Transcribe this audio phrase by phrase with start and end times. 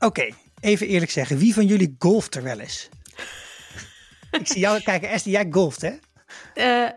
[0.00, 0.28] Oké,
[0.60, 1.38] even eerlijk zeggen.
[1.38, 2.88] Wie van jullie golft er wel eens?
[4.40, 5.08] ik zie jou kijken.
[5.08, 5.92] Esther, jij golft, hè?
[6.54, 6.90] Uh,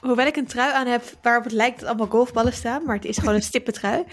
[0.00, 3.04] hoewel ik een trui aan heb waarop het lijkt dat allemaal golfballen staan, maar het
[3.04, 4.04] is gewoon een stippe trui,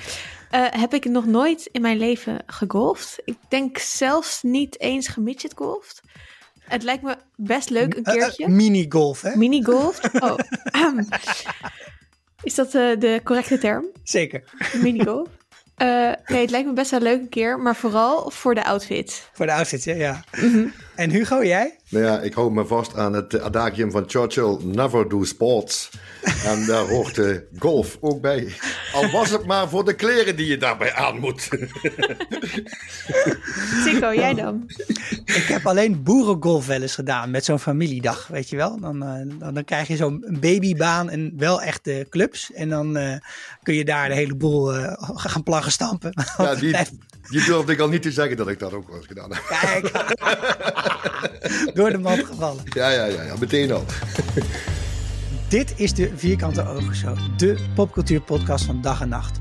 [0.52, 3.21] uh, heb ik nog nooit in mijn leven gegolfd.
[3.25, 6.02] Ik denk zelfs niet eens gemidget golfd.
[6.60, 8.48] Het lijkt me best leuk een keertje.
[8.48, 9.36] Uh, Mini-golf, hè?
[9.36, 10.02] Mini-golf?
[10.14, 10.38] Oh.
[12.44, 13.86] is dat de correcte term?
[14.04, 14.44] Zeker.
[14.82, 15.28] Mini-golf?
[15.81, 19.30] Uh, nee, het lijkt me best wel leuk een keer, maar vooral voor de outfit.
[19.34, 19.94] Voor de outfit, ja.
[19.94, 20.23] ja.
[20.31, 20.66] Mhm.
[20.95, 21.77] En Hugo, jij?
[21.90, 25.90] Nou ja, ik hou me vast aan het adagium van Churchill: never do sports.
[26.45, 28.54] En daar hoort de golf ook bij.
[28.94, 31.41] Al was het maar voor de kleren die je daarbij aan moet.
[33.84, 34.70] Zico, jij dan?
[35.26, 38.80] Ik heb alleen boerengolf wel eens gedaan met zo'n familiedag, weet je wel.
[38.80, 42.54] Dan, uh, dan, dan, krijg je zo'n babybaan en wel echte clubs.
[42.54, 43.13] En dan uh,
[43.63, 46.13] kun je daar de hele boel uh, gaan stampen.
[46.38, 46.76] Ja, die,
[47.30, 49.44] die durfde ik al niet te zeggen dat ik dat ook eens gedaan heb.
[49.48, 49.91] Kijk,
[51.77, 52.63] door de mand gevallen.
[52.65, 53.85] Ja, ja, ja, ja meteen al.
[55.48, 59.40] Dit is de Vierkante Ogen Show, de popcultuurpodcast van dag en nacht.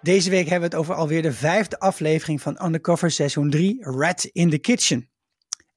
[0.00, 4.24] Deze week hebben we het over alweer de vijfde aflevering van Undercover seizoen 3, Rat
[4.24, 5.10] in the Kitchen.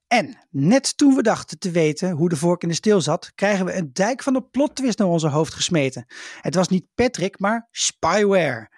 [0.06, 3.64] En net toen we dachten te weten hoe de vork in de steel zat, krijgen
[3.64, 6.06] we een dijk van de plot naar onze hoofd gesmeten.
[6.40, 8.70] Het was niet Patrick, maar spyware.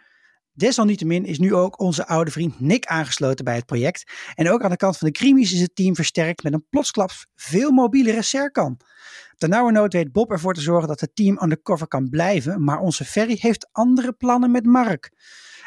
[0.60, 4.12] Desalniettemin is nu ook onze oude vriend Nick aangesloten bij het project.
[4.34, 7.26] En ook aan de kant van de crimies is het team versterkt met een plotsklaps
[7.34, 8.80] veel mobielere Serkan.
[9.36, 13.36] Ternauwernood weet Bob ervoor te zorgen dat het team undercover kan blijven, maar onze Ferry
[13.40, 15.10] heeft andere plannen met Mark.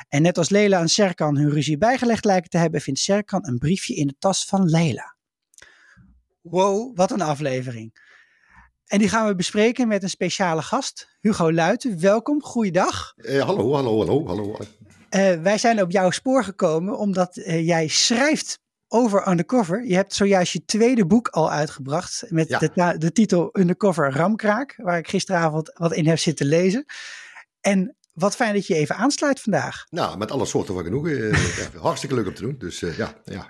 [0.09, 3.57] En net als Leila en Serkan hun ruzie bijgelegd lijken te hebben, vindt Serkan een
[3.57, 5.15] briefje in de tas van Leila.
[6.41, 8.12] Wow, wat een aflevering.
[8.93, 11.99] En die gaan we bespreken met een speciale gast, Hugo Luiten.
[11.99, 13.13] Welkom, goeiedag.
[13.15, 14.57] Eh, hallo, hallo, hallo, hallo.
[15.09, 19.85] Uh, wij zijn op jouw spoor gekomen omdat uh, jij schrijft over Undercover.
[19.85, 24.97] Je hebt zojuist je tweede boek al uitgebracht met de, de, titel Undercover Ramkraak, waar
[24.97, 26.85] ik gisteravond wat in heb zitten lezen.
[27.61, 29.85] En wat fijn dat je even aansluit vandaag.
[29.89, 31.07] Nou, met alle soorten van genoeg.
[31.07, 31.35] Uh,
[31.81, 32.55] hartstikke leuk om te doen.
[32.57, 33.47] Dus ja, ja,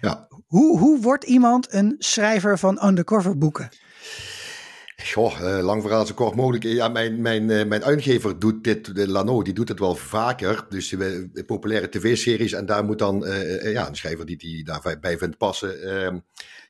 [0.00, 0.28] ja.
[0.46, 3.68] Hoe, hoe wordt iemand een schrijver van undercover boeken?
[5.12, 6.64] Goh, uh, lang verhaal zo kort mogelijk.
[6.64, 10.66] Ja, mijn, mijn, uh, mijn uitgever doet dit, de Lano, die doet het wel vaker.
[10.68, 13.24] Dus uh, populaire tv-series en daar moet dan
[13.62, 16.18] ja, een schrijver die, die daarbij vindt passen, ehm,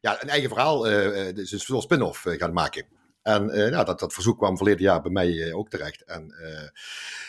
[0.00, 0.82] ja, een eigen verhaal,
[1.34, 2.84] dus een soort spin-off gaan maken.
[3.22, 6.04] En nou, dat, dat verzoek kwam verleden jaar bij mij ook terecht.
[6.04, 6.34] En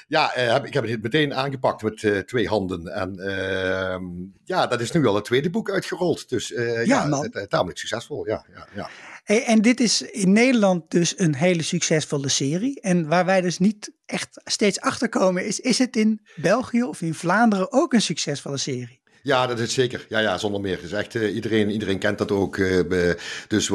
[0.07, 2.87] ja, heb, ik heb het meteen aangepakt met twee handen.
[2.87, 4.03] En ehm,
[4.43, 6.29] ja, dat is nu al het tweede boek uitgerold.
[6.29, 8.27] Dus ja, ja tamelijk succesvol.
[8.27, 8.89] Ja, ja, ja.
[9.25, 12.81] En dit is in Nederland dus een hele succesvolle serie.
[12.81, 17.01] En waar wij dus niet echt steeds achter komen, is: is het in België of
[17.01, 19.03] in Vlaanderen ook een succesvolle serie?
[19.25, 20.05] Ja, dat is zeker.
[20.09, 20.81] Ja, ja zonder meer.
[20.81, 22.57] Dus echt, uh, iedereen, iedereen kent dat ook.
[22.57, 23.11] Uh,
[23.47, 23.67] dus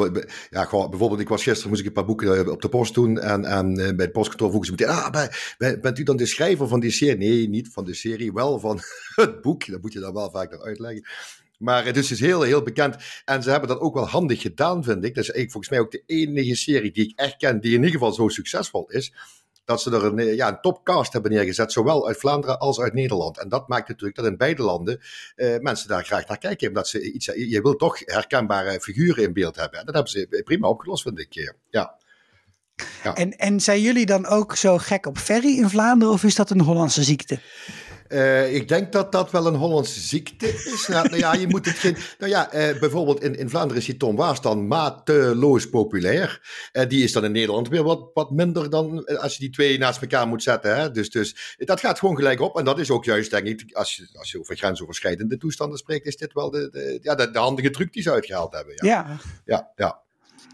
[0.49, 3.19] ja, bijvoorbeeld, ik was gisteren, moest ik een paar boeken uh, op de post doen.
[3.19, 6.67] En, en bij het postkantoor vroegen ze meteen, ah, bij, bent u dan de schrijver
[6.67, 7.17] van die serie?
[7.17, 8.79] Nee, niet van de serie, wel van
[9.15, 9.65] het boek.
[9.65, 11.05] Dat moet je dan wel vaak nog uitleggen.
[11.61, 12.95] Maar het is dus heel, heel bekend.
[13.25, 15.15] En ze hebben dat ook wel handig gedaan, vind ik.
[15.15, 17.91] Dat is volgens mij ook de enige serie die ik echt ken, die in ieder
[17.91, 19.13] geval zo succesvol is.
[19.65, 23.39] Dat ze er een, ja, een topcast hebben neergezet, zowel uit Vlaanderen als uit Nederland.
[23.39, 25.01] En dat maakt natuurlijk dat in beide landen
[25.35, 26.67] eh, mensen daar graag naar kijken.
[26.67, 29.79] Omdat ze iets, je wil toch herkenbare figuren in beeld hebben.
[29.79, 31.55] En dat hebben ze prima opgelost, vind ik.
[31.69, 31.99] Ja.
[33.03, 33.15] Ja.
[33.15, 36.49] En, en zijn jullie dan ook zo gek op ferry in Vlaanderen of is dat
[36.49, 37.39] een Hollandse ziekte?
[38.11, 40.87] Uh, ik denk dat dat wel een Hollandse ziekte is.
[40.87, 41.97] nou, nou, ja, je moet het geen.
[42.19, 46.41] Nou ja, uh, bijvoorbeeld in, in Vlaanderen is die Tom Waas dan mateloos populair.
[46.73, 49.77] Uh, die is dan in Nederland weer wat, wat minder dan als je die twee
[49.77, 50.77] naast elkaar moet zetten.
[50.77, 50.91] Hè?
[50.91, 52.57] Dus, dus dat gaat gewoon gelijk op.
[52.57, 56.05] En dat is ook juist, denk ik, als je, als je over grensoverschrijdende toestanden spreekt,
[56.05, 58.73] is dit wel de, de ja, de, de handige truc die ze uitgehaald hebben.
[58.75, 59.17] Ja, ja.
[59.45, 59.99] ja, ja.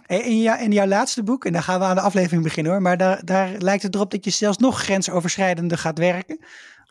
[0.07, 2.81] In, jou, in jouw laatste boek, en dan gaan we aan de aflevering beginnen hoor,
[2.81, 6.39] maar daar, daar lijkt het erop dat je zelfs nog grensoverschrijdende gaat werken.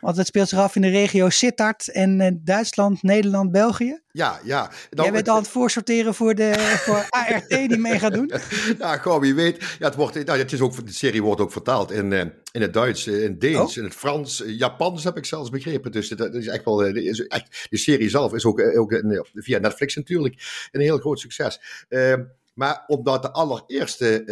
[0.01, 4.01] Want het speelt zich af in de regio Sittard en uh, Duitsland, Nederland, België.
[4.11, 4.61] Ja, ja.
[4.91, 6.55] Nou, Jij bent al aan het voorsorteren voor de
[6.87, 8.31] voor ART die mee gaat doen.
[8.79, 9.77] ja, gewoon wie weet.
[9.79, 12.21] Ja, het, wordt, nou, het is ook, de serie wordt ook vertaald in, uh,
[12.53, 13.77] in het Duits, in het Deens, oh.
[13.77, 15.93] in het Frans, Japans heb ik zelfs begrepen.
[15.93, 19.03] Dus dat is echt wel, is echt, de serie zelf is ook, ook
[19.35, 21.61] via Netflix natuurlijk een heel groot succes.
[21.89, 22.15] Uh,
[22.55, 24.25] maar omdat de allereerste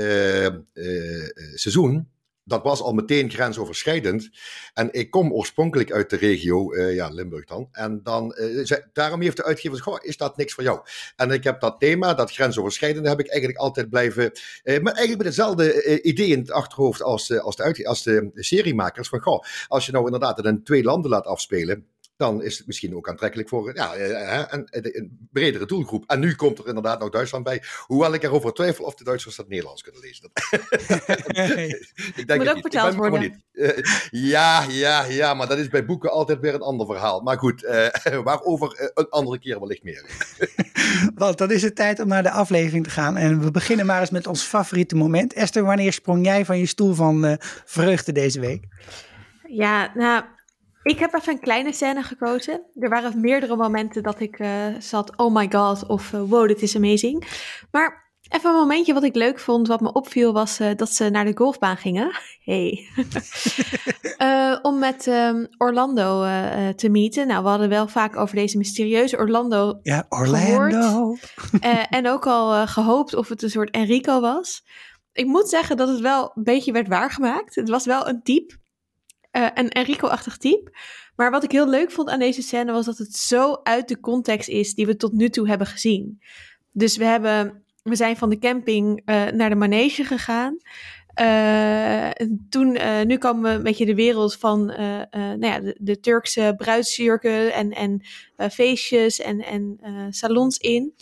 [1.55, 2.13] seizoen
[2.45, 4.31] dat was al meteen grensoverschrijdend.
[4.75, 7.69] En ik kom oorspronkelijk uit de regio, uh, ja, Limburg dan.
[7.73, 10.81] En dan, uh, daarom heeft de uitgever gezegd, is dat niks voor jou?
[11.17, 14.25] En ik heb dat thema, dat grensoverschrijdende, heb ik eigenlijk altijd blijven...
[14.25, 19.09] Uh, maar eigenlijk met hetzelfde idee in het achterhoofd als, als, de, als, de, seriemakers.
[19.09, 22.97] Van, als je nou inderdaad het in twee landen laat afspelen dan is het misschien
[22.97, 23.95] ook aantrekkelijk voor ja,
[24.53, 26.05] een, een, bredere doelgroep.
[26.07, 27.63] En nu komt er inderdaad nog Duitsland bij.
[27.87, 30.31] Hoewel ik erover twijfel of de Duitsers dat Nederlands kunnen lezen.
[32.21, 33.21] ik denk Moet ook verteld worden.
[33.21, 33.39] Niet.
[34.11, 37.21] ja, ja, ja, maar dat is bij boeken altijd weer een ander verhaal.
[37.21, 37.63] Maar goed,
[38.25, 40.07] waarover een andere keer wellicht meer.
[41.15, 43.17] Want dan is het tijd om naar de aflevering te gaan.
[43.17, 45.33] En we beginnen maar eens met ons favoriete moment.
[45.33, 48.65] Esther, wanneer sprong jij van je stoel van vreugde deze week?
[49.49, 50.25] Ja, nou,
[50.85, 52.63] ik heb even een kleine scène gekozen.
[52.75, 54.49] Er waren meerdere momenten dat ik uh,
[54.79, 57.25] zat, oh my god, of uh, wow, dit is amazing.
[57.71, 61.11] Maar even een momentje wat ik leuk vond, wat me opviel, was uh, dat ze
[61.11, 62.11] naar de golfbaan gingen.
[62.45, 62.89] Hey.
[64.63, 66.23] om met um, Orlando
[66.75, 67.27] te meeten.
[67.27, 71.17] Nou, we hadden wel vaak over deze mysterieuze Orlando Ja, Orlando.
[71.91, 74.65] en ook al gehoopt of het een soort Enrico was.
[75.13, 77.55] Ik moet zeggen dat het wel een beetje werd waargemaakt.
[77.55, 78.55] Het was wel een type
[79.37, 80.71] uh, een Enrico-achtig type.
[81.17, 84.01] Maar wat ik heel leuk vond aan deze scène was dat het zo uit de
[84.01, 86.23] context is die we tot nu toe hebben gezien.
[86.73, 90.57] Dus we, hebben, we zijn van de camping uh, naar de manege gegaan.
[91.21, 92.11] Uh,
[92.49, 94.67] toen, nu komen we een beetje de wereld van
[95.11, 98.03] nou ja, de, Turkse bruidsjurken en, en
[98.51, 99.79] feestjes en, en
[100.11, 100.95] salons in.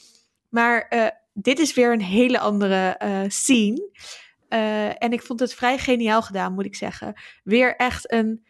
[0.48, 2.96] Maar dit is weer een hele andere
[3.28, 3.90] scene.
[4.52, 7.20] Uh, en ik vond het vrij geniaal gedaan, moet ik zeggen.
[7.42, 8.46] Weer echt een,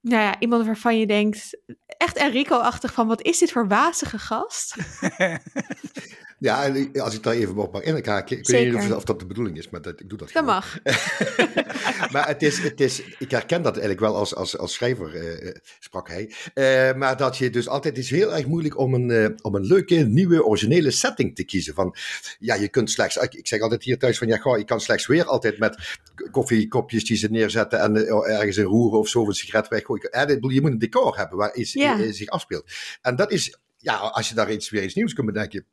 [0.00, 4.76] nou ja, iemand waarvan je denkt, echt Enrico-achtig van, wat is dit voor wazige gast?
[6.38, 9.26] Ja, en als ik daar even op mag inhaken, ik weet niet of, dat de
[9.26, 10.78] bedoeling is, maar dat, ik doe dat Dat mag.
[12.12, 15.54] maar het is, het is, ik herken dat eigenlijk wel als, als, als schrijver, uh,
[15.78, 16.32] sprak hij.
[16.54, 19.54] Uh, maar dat je dus altijd, het is heel erg moeilijk om een, uh, om
[19.54, 21.74] een leuke, nieuwe, originele setting te kiezen.
[21.74, 21.96] Van,
[22.38, 24.80] ja, je kunt slechts, ik, ik zeg altijd hier thuis van, ja, goh, je kan
[24.80, 25.98] slechts weer altijd met
[26.30, 30.10] koffiekopjes die ze neerzetten en ergens een roeren of zo, of een sigaret weggooien.
[30.52, 31.70] je moet een decor hebben waar iets
[32.16, 32.70] zich afspeelt.
[33.02, 35.66] En dat is, ja, als je daar iets, weer iets nieuws kunt bedenken,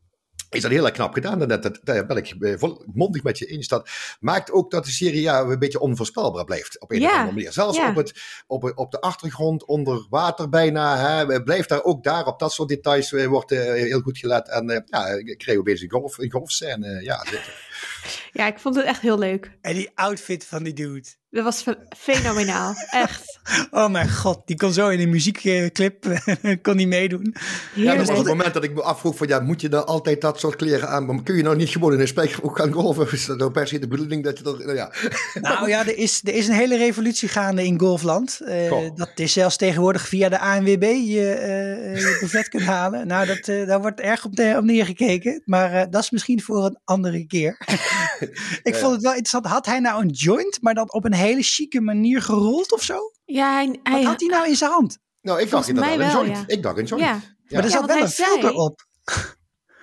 [0.54, 1.42] is dat heel erg knap gedaan.
[1.42, 2.64] En dat, dat, daar ben ik eh,
[2.94, 3.68] mondig met je eens.
[3.68, 3.90] Dat
[4.20, 6.80] maakt ook dat de serie ja, een beetje onvoorspelbaar blijft.
[6.80, 7.52] Op een of andere manier.
[7.52, 8.14] Zelfs op, het,
[8.48, 10.98] op, op de achtergrond, onder water bijna.
[10.98, 14.50] Hè, blijft daar ook daar op dat soort details eh, wordt uh, heel goed gelet.
[14.50, 17.02] En uh, ja, ik kreeg opeens een golf, een golfscène.
[17.04, 17.26] ja,
[18.32, 19.52] ja, ik vond het echt heel leuk.
[19.62, 21.08] En die outfit van die dude.
[21.34, 21.64] Dat was
[21.98, 22.76] fenomenaal,
[23.06, 23.40] echt.
[23.72, 26.22] Oh mijn god, die kon zo in een muziekclip
[26.62, 27.36] kon die meedoen.
[27.74, 30.22] Ja, dat was het moment dat ik me afvroeg van ja, moet je dan altijd
[30.22, 31.06] dat soort kleren aan?
[31.06, 33.12] Maar kun je nou niet gewoon in een spijkerbroek gaan golven?
[33.12, 34.92] Is dat nou per se de bedoeling dat je dat, nou ja.
[35.42, 38.40] Nou ja, er is, er is een hele revolutie gaande in golfland.
[38.42, 41.38] Uh, dat is zelfs tegenwoordig via de ANWB je,
[41.96, 43.08] uh, je buffet kunt halen.
[43.08, 45.42] Nou, dat, uh, daar wordt erg op, de, op neergekeken.
[45.46, 47.58] Maar dat is misschien voor een andere keer.
[48.64, 49.46] ik vond het wel interessant.
[49.46, 53.12] Had hij nou een joint, maar dan op een hele chique manier gerold of zo?
[53.26, 54.98] Ja, hij, hij Wat had hij nou in zijn hand?
[55.22, 56.44] Nou, ik dacht dat een joint.
[56.48, 57.06] Ik dacht een joint.
[57.06, 57.22] Ja.
[57.50, 58.86] Maar er zat wel een filter op.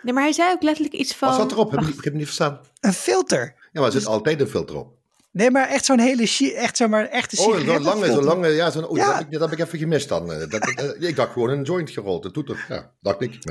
[0.03, 1.29] Nee, maar hij zei ook letterlijk iets van...
[1.29, 1.71] Wat zat erop?
[1.71, 2.61] Heb ik, heb het niet verstaan.
[2.81, 3.41] Een filter.
[3.41, 4.99] Ja, maar er zit dus- altijd een filter op.
[5.33, 7.69] Nee, maar echt zo'n hele, echt zomaar echte sigaret.
[7.69, 9.07] Oh, zo'n lange, zo'n lange, ja, zo'n, oh, ja.
[9.07, 10.33] Dat, heb ik, dat heb ik even gemist dan.
[10.33, 10.69] Eh, dat,
[11.01, 13.45] uh, ik dacht gewoon een joint gerold, dat doet er, ja, dacht ik.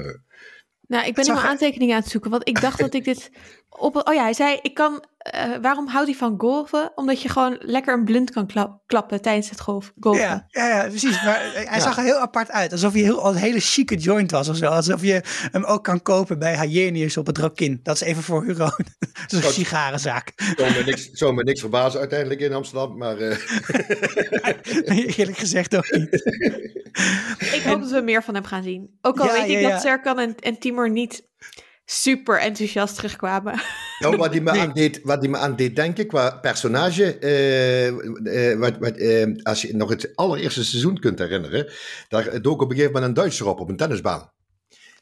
[0.87, 3.31] Nou, ik ben nu mijn aantekeningen aan het zoeken, want ik dacht dat ik dit
[3.69, 4.07] op.
[4.07, 5.03] Oh ja, hij zei: ik kan.
[5.35, 6.91] Uh, waarom houdt hij van golven?
[6.95, 10.23] Omdat je gewoon lekker een blunt kan klap, klappen tijdens het golf, golven.
[10.23, 11.23] Ja, ja, ja precies.
[11.23, 14.49] Maar hij zag er heel apart uit, alsof hij heel, een hele chique joint was
[14.49, 14.65] of zo.
[14.65, 15.21] Alsof je
[15.51, 17.79] hem ook kan kopen bij Hyenius op het Rokin.
[17.83, 18.69] Dat is even voor euro.
[19.27, 20.33] Zo'n sigarenzaak.
[20.55, 23.17] Zou me, niks, zou me niks verbazen uiteindelijk in Amsterdam, maar.
[23.17, 23.37] Uh...
[25.17, 26.13] Eerlijk gezegd ook niet.
[27.39, 28.97] ik hoop dat we meer van hem gaan zien.
[29.01, 31.28] Ook al weet ik dat Serkan en, en Timur niet
[31.91, 33.61] super enthousiast terugkwamen.
[33.99, 37.87] Nou, wat hij me, aan deed, wat hij me aan deed denken qua personage, uh,
[37.87, 41.71] uh, wat, wat, uh, als je nog het allereerste seizoen kunt herinneren,
[42.07, 44.31] daar dook op een gegeven moment een Duitser op, op een tennisbaan.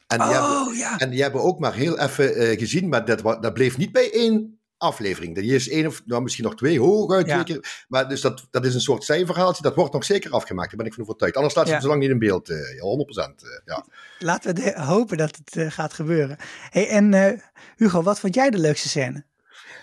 [0.06, 0.98] En die, oh, hebben, ja.
[0.98, 4.57] en die hebben ook maar heel even gezien, maar dat, dat bleef niet bij één
[4.78, 5.34] aflevering.
[5.34, 7.26] Die is één of nou, misschien nog twee hooguit.
[7.26, 7.42] Ja.
[7.42, 9.62] Twee keer, maar dus dat, dat is een soort zijverhaaltje.
[9.62, 10.68] Dat wordt nog zeker afgemaakt.
[10.68, 11.34] Daar ben ik van overtuigd.
[11.34, 11.80] Anders staat ze ja.
[11.80, 12.50] zo lang niet in beeld.
[12.50, 12.58] Uh, 100%.
[12.58, 13.84] Uh, ja.
[14.18, 16.36] Laten we hopen dat het uh, gaat gebeuren.
[16.70, 17.40] Hey, en
[17.76, 19.24] Hugo, wat vond jij de leukste scène?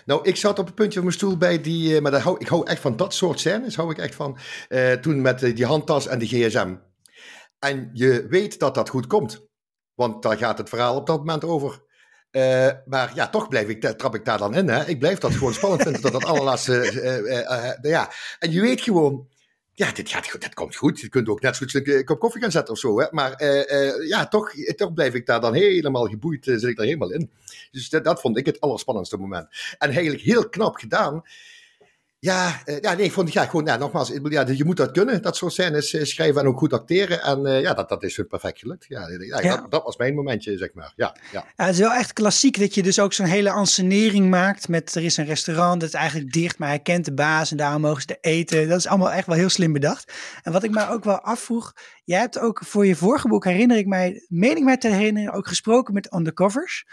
[0.04, 2.00] Nou, ik zat op een puntje van mijn stoel bij die.
[2.00, 3.76] Maar hou, ik hou echt van dat soort scènes.
[3.76, 4.38] Hou ik echt van.
[5.00, 6.74] toen met die handtas en de gsm.
[7.58, 9.46] En je weet dat dat goed komt.
[9.94, 11.84] Want daar gaat het verhaal op dat moment over.
[12.32, 14.68] Uh, maar ja, toch blijf ik, trap ik daar dan in.
[14.68, 14.86] Hè?
[14.86, 16.92] Ik blijf dat gewoon spannend vinden tot dat allerlaatste.
[16.92, 18.10] Uh, uh, ja.
[18.38, 19.28] En je weet gewoon,
[19.72, 21.00] ja, dit, gaat goed, dat komt goed.
[21.00, 23.00] Je kunt ook net zo'n een kop koffie gaan zetten of zo.
[23.00, 23.06] Hè?
[23.10, 23.44] Maar
[24.06, 27.30] ja, toch, toch blijf ik daar dan helemaal geboeid, zit ik daar helemaal in.
[27.70, 29.48] Dus dat, dat vond ik het allerspannendste moment.
[29.78, 31.22] En eigenlijk heel knap gedaan
[32.26, 35.22] Ja, uh, ja, nee, ik vond, ja, gewoon, ja, nogmaals, ja, je moet dat kunnen,
[35.22, 37.22] dat soort scènes uh, schrijven en ook goed acteren.
[37.22, 38.84] En uh, ja, dat, dat is perfect gelukt.
[38.88, 39.56] Ja, ja, ja.
[39.56, 40.92] Dat, dat, was mijn momentje, zeg maar.
[40.96, 41.44] Ja, ja.
[41.56, 45.04] het is wel echt klassiek dat je dus ook zo'n hele ansenering maakt met, er
[45.04, 48.02] is een restaurant, dat is eigenlijk dicht, maar hij kent de baas en daarom mogen
[48.02, 48.68] ze er eten.
[48.68, 50.12] Dat is allemaal echt wel heel slim bedacht.
[50.42, 51.72] En wat ik me ook wel afvroeg,
[52.04, 55.32] jij hebt ook voor je vorige boek, herinner ik mij, meen ik mij te herinneren,
[55.32, 56.84] ook gesproken met undercovers.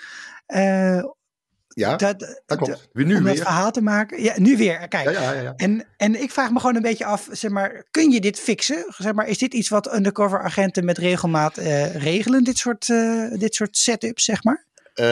[1.74, 2.90] Ja, dat, dat klopt.
[2.94, 3.36] Weer nu om weer.
[3.36, 4.24] dat verhaal te maken.
[4.24, 4.88] Ja, nu weer.
[4.88, 5.12] Kijk.
[5.12, 8.12] Ja, ja, ja, En, en ik vraag me gewoon een beetje af, zeg maar, kun
[8.12, 8.86] je dit fixen?
[8.98, 13.32] Zeg maar, is dit iets wat undercover agenten met regelmaat uh, regelen, dit soort, uh,
[13.32, 14.66] dit soort setups, zeg maar?
[14.96, 15.06] Uh,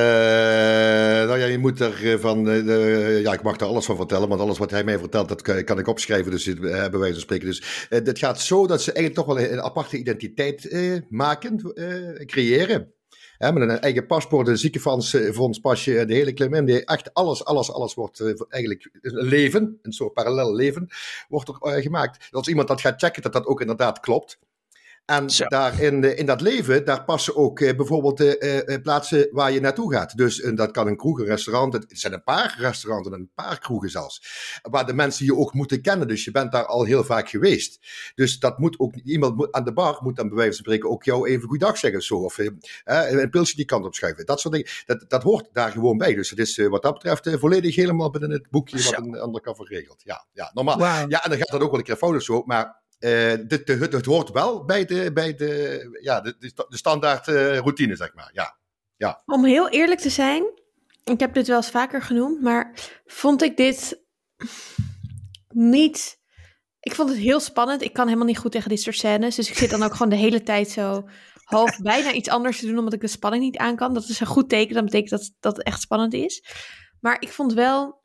[1.27, 2.47] nou ja, je moet er van.
[2.49, 5.41] Uh, ja, ik mag er alles van vertellen, want alles wat hij mij vertelt, dat
[5.41, 6.31] kan, kan ik opschrijven.
[6.31, 7.47] Dus uh, bij wijze van spreken.
[7.47, 10.75] Dus het gaat zo dat ze eigenlijk toch wel een, een aparte identiteit
[11.09, 11.73] maken,
[12.25, 12.93] creëren
[13.49, 18.33] met een eigen paspoort, een ziekenfondspasje, de hele klim Echt alles, alles, alles wordt uh,
[18.49, 20.87] eigenlijk een leven, een soort parallel leven,
[21.27, 22.27] wordt er gemaakt.
[22.31, 24.39] Als iemand dat gaat checken, dat dat ook inderdaad klopt.
[25.05, 29.51] En daar in, in dat leven, daar passen ook uh, bijvoorbeeld de uh, plaatsen waar
[29.51, 30.17] je naartoe gaat.
[30.17, 31.73] Dus dat kan een kroeg, een restaurant.
[31.73, 34.23] Het zijn een paar restaurants en een paar kroegen zelfs.
[34.61, 36.07] Waar de mensen je ook moeten kennen.
[36.07, 37.79] Dus je bent daar al heel vaak geweest.
[38.15, 41.03] Dus dat moet ook, iemand aan de bar moet dan bij wijze van spreken ook
[41.03, 42.15] jou even goeiedag zeggen of zo.
[42.15, 42.37] Of
[42.83, 44.25] een pilsje die kant op schuiven.
[44.25, 44.69] Dat soort dingen.
[44.85, 46.13] Dat, dat hoort daar gewoon bij.
[46.13, 50.01] Dus het is wat dat betreft volledig helemaal binnen het boekje wat een undercover regelt.
[50.03, 50.79] Ja, ja normaal.
[50.79, 52.43] Ja, en dan gaat dat ook wel een keer fout of zo.
[52.45, 57.27] Maar uh, dit, het, het, hoort wel bij de, bij de, ja, de, de, standaard
[57.27, 58.29] uh, routine, zeg maar.
[58.33, 58.59] Ja.
[58.97, 59.21] Ja.
[59.25, 60.43] Om heel eerlijk te zijn,
[61.03, 62.73] ik heb dit wel eens vaker genoemd, maar
[63.05, 64.01] vond ik dit
[65.49, 66.19] niet.
[66.79, 67.81] Ik vond het heel spannend.
[67.81, 69.35] Ik kan helemaal niet goed tegen dit soort scènes.
[69.35, 71.07] Dus ik zit dan ook gewoon de hele tijd zo
[71.43, 73.93] half bijna iets anders te doen, omdat ik de spanning niet aan kan.
[73.93, 74.75] Dat is een goed teken.
[74.75, 76.43] Dat betekent dat, dat het echt spannend is.
[76.99, 77.99] Maar ik vond wel.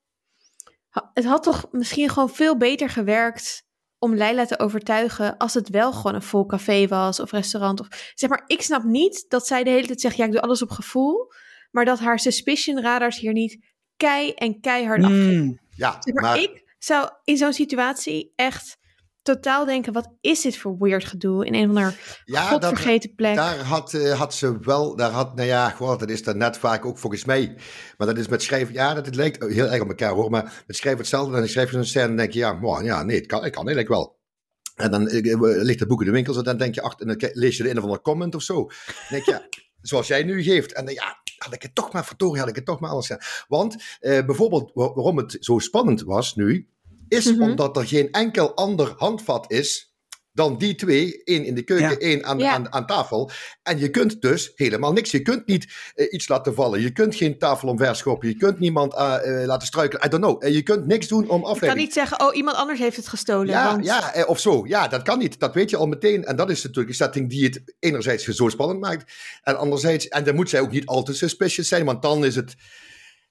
[1.13, 3.66] Het had toch misschien gewoon veel beter gewerkt
[3.99, 7.81] om Leila te overtuigen als het wel gewoon een vol café was of restaurant.
[7.81, 10.41] Of, zeg maar, ik snap niet dat zij de hele tijd zegt, ja, ik doe
[10.41, 11.33] alles op gevoel.
[11.71, 13.65] Maar dat haar suspicion radars hier niet
[13.97, 15.59] kei en keihard mm, afgaan.
[15.71, 18.79] Ja, zeg maar, ik zou in zo'n situatie echt
[19.27, 23.35] totaal denken, wat is dit voor weird gedoe in een ander ja, godvergeten plek.
[23.35, 26.59] Daar had, uh, had ze wel, daar had, nou ja, gewoon, dat is dan net
[26.59, 27.57] vaak ook volgens mij.
[27.97, 30.65] Maar dat is met schrijven, ja, dat het lijkt heel erg op elkaar hoor, maar
[30.67, 31.33] met schrijven hetzelfde.
[31.33, 33.45] En dan schrijf je een scène en denk je, ja, wow, ja nee, het kan,
[33.45, 34.19] ik kan eigenlijk wel.
[34.75, 37.19] En dan uh, ligt het boek in de winkels en dan denk je, achter, en
[37.19, 38.55] dan lees je de een of andere comment of zo.
[38.55, 39.49] Dan denk je, ja,
[39.91, 40.73] zoals jij nu geeft.
[40.73, 43.07] En dan, ja, had ik het toch maar verdorie, had ik het toch maar alles
[43.07, 43.27] gedaan.
[43.49, 46.69] Want uh, bijvoorbeeld, waarom het zo spannend was nu,
[47.09, 47.51] is mm -hmm.
[47.51, 49.95] omdat er geen enkel ander handvat is
[50.37, 51.23] dan die twee.
[51.25, 51.97] één in de keuken, ja.
[51.97, 52.53] één aan, ja.
[52.53, 53.31] aan, aan, tafel.
[53.63, 55.11] En je kunt dus helemaal niks.
[55.11, 56.81] Je kunt niet uh, iets laten vallen.
[56.81, 58.29] Je kunt geen tafel omverschoppen.
[58.29, 60.07] Je kunt niemand uh, uh, laten struikelen.
[60.07, 60.45] I don't know.
[60.45, 61.61] En je kunt niks doen om afleiding.
[61.61, 63.47] Je kan niet zeggen, oh, iemand anders heeft het gestolen.
[63.47, 63.85] Ja, want...
[63.85, 64.67] ja of zo.
[64.67, 65.41] Ja, dat kan niet.
[65.41, 66.25] Dat weet je al meteen.
[66.25, 69.13] En dat is natuurlijk een setting die het enerzijds zo spannend maakt.
[69.43, 71.85] En anderzijds, en dan moet zij ook niet al te suspicious zijn.
[71.85, 72.55] Want dan is het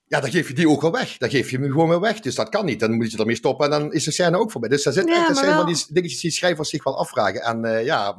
[0.07, 1.17] ja, dan geef je die ook wel weg.
[1.17, 2.19] Dan geef je hem gewoon weer weg.
[2.19, 2.79] Dus dat kan niet.
[2.79, 4.69] Dan moet je ermee stoppen en dan is de scène ook voorbij.
[4.69, 5.65] Dus dat, zit, ja, dat zijn wel...
[5.65, 7.41] die dingetjes die schrijvers zich wel afvragen.
[7.41, 8.17] En uh, ja,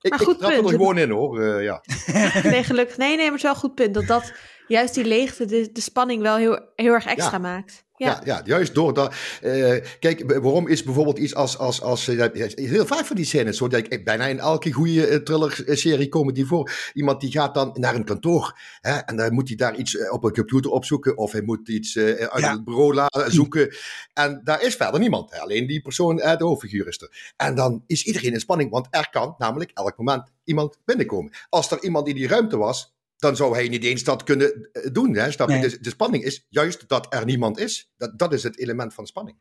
[0.00, 1.40] ik, ik trap er gewoon in hoor.
[1.40, 1.82] Uh, ja.
[2.50, 2.96] nee, gelukkig.
[2.96, 3.94] Nee, nee, maar het is wel een goed punt.
[3.94, 4.32] Dat dat
[4.72, 7.38] juist die leegte de, de spanning wel heel, heel erg extra ja.
[7.38, 7.84] maakt.
[7.96, 8.08] Ja.
[8.08, 9.14] ja, ja, juist door dat.
[9.42, 11.58] Uh, kijk, waarom is bijvoorbeeld iets als.
[11.58, 13.68] als, als uh, heel vaak van die scènes zo.
[13.68, 16.72] Dat ik, bijna in elke goede uh, thriller-serie komen die voor.
[16.94, 18.58] Iemand die gaat dan naar een kantoor.
[18.80, 21.16] Hè, en dan moet hij daar iets op een computer opzoeken.
[21.16, 22.52] Of hij moet iets uit ja.
[22.52, 23.74] het bureau laten zoeken.
[24.12, 25.30] En daar is verder niemand.
[25.30, 27.32] Hè, alleen die persoon, de hoofdfiguur is er.
[27.36, 28.70] En dan is iedereen in spanning.
[28.70, 31.32] Want er kan namelijk elk moment iemand binnenkomen.
[31.48, 35.16] Als er iemand in die ruimte was, dan zou hij niet eens dat kunnen doen.
[35.16, 35.30] Hè?
[35.30, 35.54] Snap je?
[35.54, 35.62] Nee.
[35.62, 37.92] Dus de spanning is juist dat er niemand is.
[37.96, 39.36] Dat, dat is het element van spanning.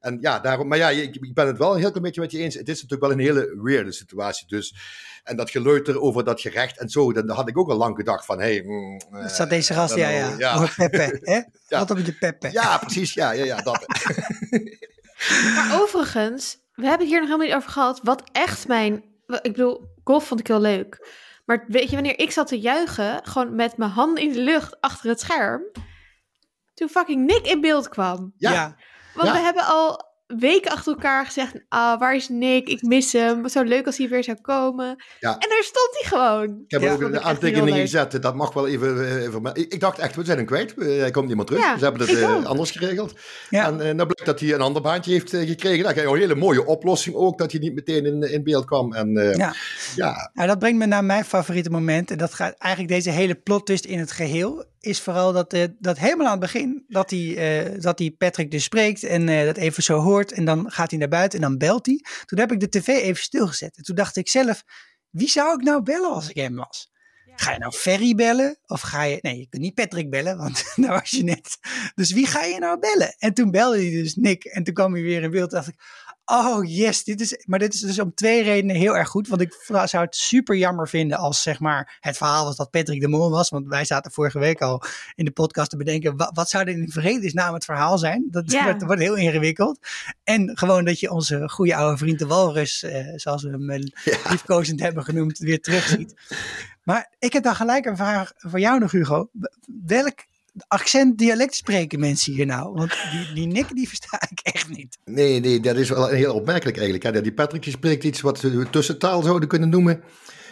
[0.00, 2.30] En ja, daarom, maar ja, ik, ik ben het wel een heel klein beetje met
[2.30, 2.54] je eens.
[2.54, 4.46] Het is natuurlijk wel een hele weirde situatie.
[4.46, 4.74] Dus,
[5.24, 8.24] en dat geleuter over dat gerecht en zo, dan had ik ook al lang gedacht
[8.24, 8.52] van, hé...
[8.52, 10.34] Hey, mm, dat zat deze gast, ja, ja.
[10.38, 10.54] ja.
[10.54, 11.34] Over Peppe, hè?
[11.76, 11.78] ja.
[11.78, 12.48] Wat op je Peppe.
[12.52, 13.86] Ja, precies, ja, ja, ja, dat.
[15.54, 18.00] maar overigens, we hebben het hier nog helemaal niet over gehad.
[18.02, 19.04] Wat echt mijn...
[19.26, 21.06] Ik bedoel, golf vond ik heel leuk.
[21.48, 24.80] Maar weet je, wanneer ik zat te juichen, gewoon met mijn handen in de lucht
[24.80, 25.62] achter het scherm,
[26.74, 28.32] toen fucking Nick in beeld kwam.
[28.36, 28.76] Ja.
[29.14, 29.34] Want ja.
[29.34, 32.68] we hebben al weken achter elkaar gezegd, ah, waar is Nick?
[32.68, 33.48] Ik mis hem.
[33.48, 35.04] Zo leuk als hij weer zou komen.
[35.20, 35.32] Ja.
[35.32, 36.62] En daar stond hij gewoon.
[36.64, 38.22] Ik heb ja, ook de aantekeningen gezet.
[38.22, 39.20] Dat mag wel even...
[39.20, 40.74] even ik, ik, dacht echt, we zijn hem kwijt.
[40.76, 41.62] Hij komt niet meer terug.
[41.62, 43.14] Ja, Ze hebben het uh, anders geregeld.
[43.50, 43.66] Ja.
[43.66, 45.84] En uh, nou blijkt dat hij een ander baantje heeft uh, gekregen.
[45.84, 48.92] Nou, een hele mooie oplossing ook, dat hij niet meteen in, in beeld kwam.
[48.92, 49.54] En, ja.
[49.96, 50.30] Ja.
[50.34, 52.10] Nou, dat brengt me naar mijn favoriete moment.
[52.10, 55.64] En dat gaat eigenlijk deze hele plot twist in het geheel is vooral dat, uh,
[55.78, 59.44] dat helemaal aan het begin, dat hij, uh, dat hij Patrick dus spreekt en uh,
[59.44, 60.32] dat even zo hoort.
[60.32, 62.04] En dan gaat hij naar buiten en dan belt hij.
[62.24, 63.76] Toen heb ik de tv even stilgezet.
[63.76, 64.64] En toen dacht ik zelf,
[65.10, 66.90] wie zou ik nou bellen als ik hem was?
[67.40, 68.58] Ga je nou Ferry bellen?
[68.66, 69.18] Of ga je.
[69.20, 71.58] Nee, je kunt niet Patrick bellen, want daar was je net.
[71.94, 73.14] Dus wie ga je nou bellen?
[73.18, 74.44] En toen belde hij dus Nick.
[74.44, 75.50] En toen kwam hij weer in beeld.
[75.50, 75.74] dacht ik.
[76.30, 79.28] Oh yes, dit is, maar dit is dus om twee redenen heel erg goed.
[79.28, 79.54] Want ik
[79.84, 83.30] zou het super jammer vinden als zeg maar het verhaal was dat Patrick de Mol
[83.30, 83.48] was.
[83.48, 84.82] Want wij zaten vorige week al
[85.14, 88.28] in de podcast te bedenken, wat, wat zou er in vredesnaam het verhaal zijn?
[88.30, 88.64] Dat ja.
[88.64, 89.78] wordt, wordt, heel ingewikkeld.
[90.24, 94.18] En gewoon dat je onze goede oude vriend de Walrus, eh, zoals we hem ja.
[94.30, 96.14] liefkozend hebben genoemd, weer terugziet.
[96.88, 99.30] Maar ik heb dan gelijk een vraag voor jou nog, Hugo.
[99.86, 100.24] Welk
[100.68, 102.72] accent, dialect spreken mensen hier nou?
[102.72, 104.98] Want die, die Nick, die versta ik echt niet.
[105.04, 107.14] Nee, nee, dat is wel heel opmerkelijk eigenlijk.
[107.14, 109.96] Ja, die Patrick die spreekt iets wat we tussentaal zouden kunnen noemen.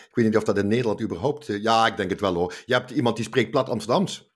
[0.08, 1.48] Ik weet niet of dat in Nederland überhaupt...
[1.48, 2.54] Eh, ja, ik denk het wel hoor.
[2.64, 4.34] Je hebt iemand die spreekt plat Amsterdams.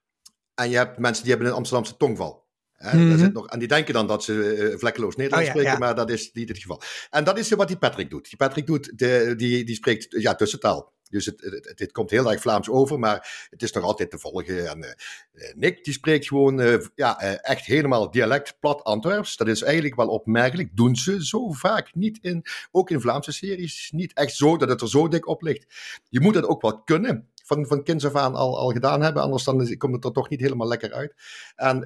[0.55, 2.41] En je hebt mensen die hebben een Amsterdamse tongval.
[2.81, 3.31] En, mm -hmm.
[3.31, 5.85] nog, en die denken dan dat ze uh, vlekkeloos Nederlands oh, ja, spreken, ja.
[5.85, 6.81] maar dat is niet het geval.
[7.09, 8.29] En dat is wat die Patrick doet.
[8.29, 10.93] Die Patrick doet, de, die, die spreekt ja, tussentaal.
[11.11, 14.19] Dus het, het, het, komt heel erg Vlaams over, maar het is nog altijd te
[14.19, 14.67] volgen.
[14.67, 19.37] En uh, Nick die spreekt gewoon uh, ja, echt helemaal dialect plat Antwerps.
[19.37, 20.75] Dat is eigenlijk wel opmerkelijk.
[20.75, 24.81] Doen ze zo vaak niet in, ook in Vlaamse series, niet echt zo dat het
[24.81, 25.65] er zo dik op ligt.
[26.09, 27.29] Je moet het ook wel kunnen.
[27.43, 30.29] Van, van kinds af aan al, al gedaan hebben, anders dan komt het er toch
[30.29, 31.13] niet helemaal lekker uit.
[31.55, 31.83] En,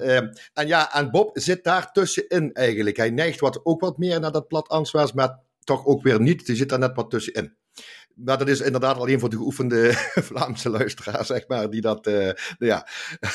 [0.52, 2.96] en ja, en Bob zit daar tussenin eigenlijk.
[2.96, 6.46] Hij neigt wat, ook wat meer naar dat plat Antwerps, maar toch ook weer niet.
[6.46, 7.56] Die zit daar net wat tussenin
[8.16, 9.92] maar dat is inderdaad alleen voor de geoefende
[10.28, 12.86] Vlaamse luisteraar, zeg maar, die dat uh, ja,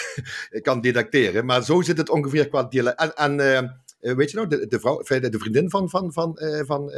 [0.62, 1.46] kan didacteren.
[1.46, 3.00] Maar zo zit het ongeveer qua dialect.
[3.00, 3.70] En, en uh,
[4.02, 6.92] weet je nou, de, de, vrouw, de vriendin van, van, van, uh, van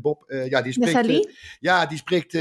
[0.00, 1.28] Bob, ja, die spreekt.
[1.60, 2.38] ja, die spreekt,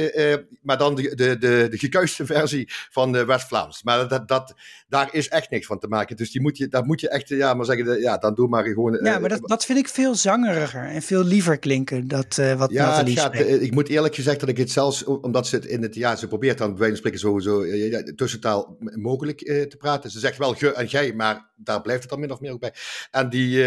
[0.62, 3.84] maar dan de, de, de, de gekuiste versie van West-Vlaams.
[3.84, 4.54] Maar dat, dat,
[4.88, 6.16] daar is echt niks van te maken.
[6.16, 8.64] Dus die moet je, daar moet je echt, ja, maar zeggen, ja, dan doe maar
[8.64, 9.00] gewoon.
[9.04, 12.08] ja, maar dat, dat vind ik veel zangeriger en veel liever klinken.
[12.08, 15.56] Dat, wat ja, Nathalie gaat, ik moet eerlijk gezegd dat ik het zelfs, omdat ze
[15.56, 19.40] het in het, ja, ze probeert dan bij wijze van spreken sowieso ja, tussentaal mogelijk
[19.40, 20.12] te praten.
[20.12, 22.60] Ze zegt wel ge en gij, maar daar blijft het dan min of meer ook
[22.60, 22.74] bij.
[23.12, 23.64] En die,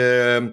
[0.47, 0.53] uh,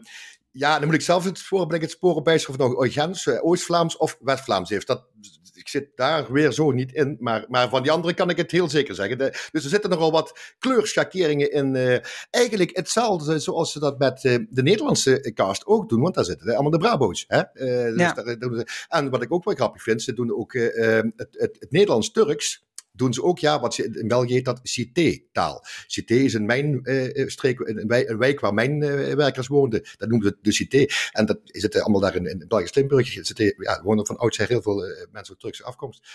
[0.51, 3.27] ja, dan moet ik zelf het sporen, ben ik het sporen bij of nog Oigens,
[3.27, 4.87] Oost-Vlaams of West-Vlaams heeft.
[4.87, 5.07] Dat,
[5.53, 8.51] ik zit daar weer zo niet in, maar, maar van die andere kan ik het
[8.51, 9.17] heel zeker zeggen.
[9.17, 11.75] De, dus er zitten nogal wat kleurschakeringen in.
[11.75, 11.97] Uh,
[12.29, 16.53] eigenlijk hetzelfde zoals ze dat met uh, de Nederlandse cast ook doen, want daar zitten
[16.53, 17.23] allemaal de Brabo's.
[17.27, 17.41] Hè?
[17.53, 18.13] Uh, ja.
[18.13, 21.71] dus daar, en wat ik ook wel grappig vind, ze doen ook het, het, het
[21.71, 22.66] Nederlands-Turks
[22.97, 25.65] doen ze ook, ja, wat ze, in België heet dat Cité-taal.
[25.87, 26.51] Cité is een
[26.83, 29.81] uh, een, wijk, een wijk waar mijnwerkers woonden.
[29.97, 30.85] Dat noemen ze de Cité.
[31.11, 33.07] En dat zitten allemaal daar in, in Belgisch Limburg.
[33.07, 34.75] Cité, ja, wonen van oudsher heel veel
[35.11, 36.07] mensen van Turkse afkomst.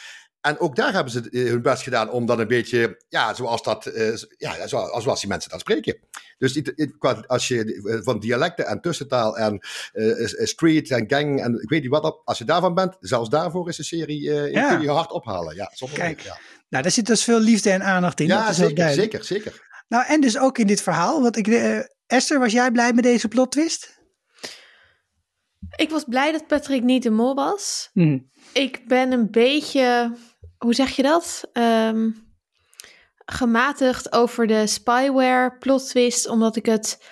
[0.42, 3.86] En ook daar hebben ze hun best gedaan om dan een beetje, ja, zoals dat,
[3.86, 5.98] uh, ja, zoals, zoals die mensen dat spreken.
[6.38, 6.62] Dus
[7.26, 9.60] als je van dialecten en tussentaal en
[9.92, 13.68] uh, street en gang en ik weet niet wat, als je daarvan bent, zelfs daarvoor
[13.68, 14.68] is de serie, uh, ja.
[14.68, 15.54] kun je hard ophalen.
[15.54, 16.38] Ja, Kijk, ja.
[16.68, 18.26] Nou, daar zit dus veel liefde en aandacht in.
[18.26, 19.70] Ja, zeker, zeker, zeker.
[19.88, 21.22] Nou, en dus ook in dit verhaal.
[21.22, 24.00] Want ik, uh, Esther, was jij blij met deze plot twist?
[25.76, 27.90] Ik was blij dat Patrick niet de mol was.
[27.92, 28.30] Hmm.
[28.52, 30.16] Ik ben een beetje,
[30.62, 31.50] hoe zeg je dat?
[31.52, 32.30] Um,
[33.24, 37.10] gematigd over de spyware plot twist, omdat ik het...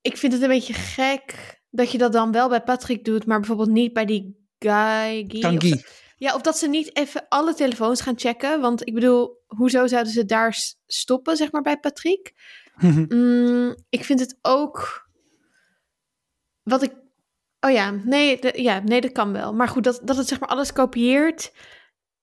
[0.00, 3.38] Ik vind het een beetje gek dat je dat dan wel bij Patrick doet, maar
[3.38, 5.40] bijvoorbeeld niet bij die guy...
[5.40, 5.84] Tanguy.
[6.16, 8.60] Ja, of dat ze niet even alle telefoons gaan checken.
[8.60, 12.32] Want ik bedoel, hoezo zouden ze daar stoppen, zeg maar, bij Patrick?
[13.08, 15.08] mm, ik vind het ook.
[16.62, 16.92] Wat ik.
[17.60, 19.54] Oh ja, nee, ja, nee, dat kan wel.
[19.54, 21.52] Maar goed, dat, dat het zeg maar alles kopieert.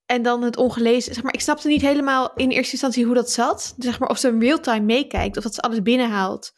[0.07, 1.13] En dan het ongelezen.
[1.13, 3.73] Zeg maar, ik snapte niet helemaal in eerste instantie hoe dat zat.
[3.75, 5.37] Dus zeg maar, of ze in real-time meekijkt.
[5.37, 6.53] Of dat ze alles binnenhaalt.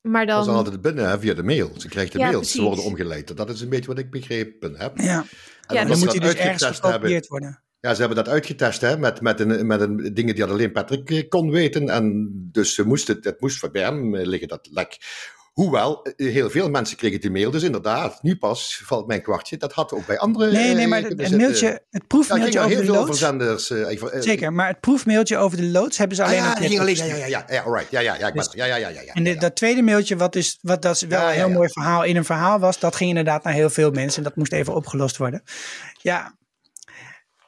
[0.00, 0.44] Maar dan...
[0.44, 1.72] Ze altijd binnen hè, via de mail.
[1.76, 2.56] Ze krijgt de ja, mails, precies.
[2.56, 3.36] ze worden omgeleid.
[3.36, 4.98] Dat is een beetje wat ik begrepen heb.
[4.98, 5.24] Ja.
[5.66, 7.62] En ja, dan moet hij dus ergens gekopieerd worden.
[7.80, 11.10] Ja, ze hebben dat uitgetest hè, met, met, een, met een, dingen die alleen Patrick
[11.10, 11.88] eh, kon weten.
[11.88, 14.96] En dus ze moest het, het moest voor Bern eh, liggen, dat lek.
[15.54, 19.56] Hoewel, eh, heel veel mensen kregen die mail, dus inderdaad, nu pas valt mijn kwartje.
[19.56, 20.52] Dat had ook bij andere.
[20.52, 23.18] Nee, nee, maar het, het mailtje, het proefmailtje ja, over heel de veel loods.
[23.18, 23.70] verzenders.
[23.70, 26.96] Uh, Zeker, maar het proefmailtje over de loods hebben ze alleen ah, ja, op alleen,
[26.96, 29.24] ja, ja, ja, ja, alright, ja, ja, ja, ik dus, ja, ja, ja, ja, En
[29.24, 32.16] de, dat tweede mailtje, wat, dus, wat dat wel ja, een heel mooi verhaal in
[32.16, 35.16] een verhaal was, dat ging inderdaad naar heel veel mensen en dat moest even opgelost
[35.16, 35.42] worden.
[36.02, 36.34] Ja,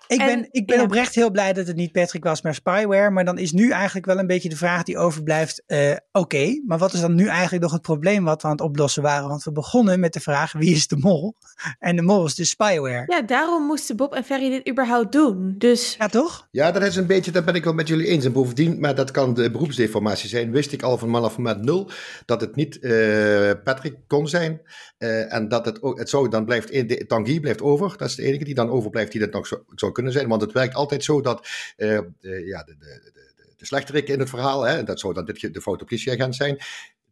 [0.08, 0.82] Ik En- ben, ik ben ja.
[0.82, 3.10] oprecht heel blij dat het niet Patrick was, maar spyware.
[3.10, 5.62] Maar dan is nu eigenlijk wel een beetje de vraag die overblijft.
[5.66, 8.64] eh, Oké, maar wat is dan nu eigenlijk nog het probleem wat we aan het
[8.64, 9.28] oplossen waren?
[9.28, 11.34] Want we begonnen met de vraag wie is de mol?
[11.78, 13.02] En de mol is dus spyware.
[13.06, 15.54] Ja, daarom moesten Bob en Ferry dit überhaupt doen.
[15.58, 16.48] Dus Ja, toch?
[16.50, 18.24] Ja, dat is een beetje, dat ben ik wel met jullie eens.
[18.24, 21.90] En bovendien, maar dat kan de beroepsdeformatie zijn, wist ik al vanaf moment nul
[22.24, 24.60] dat het niet eh, Patrick kon zijn.
[24.98, 27.94] Eh, en dat het ook, het zou, dan blijft, Tanguy blijft over.
[27.96, 30.28] Dat is de enige die dan overblijft die dat nog zo, zou kunnen zijn.
[30.28, 34.08] Want het werkt altijd zo dat eh, de, ja, de, de, de, de, de slechterik
[34.08, 36.58] in het verhaal, hè, en dat zou dan dit, de foute politieagent zijn,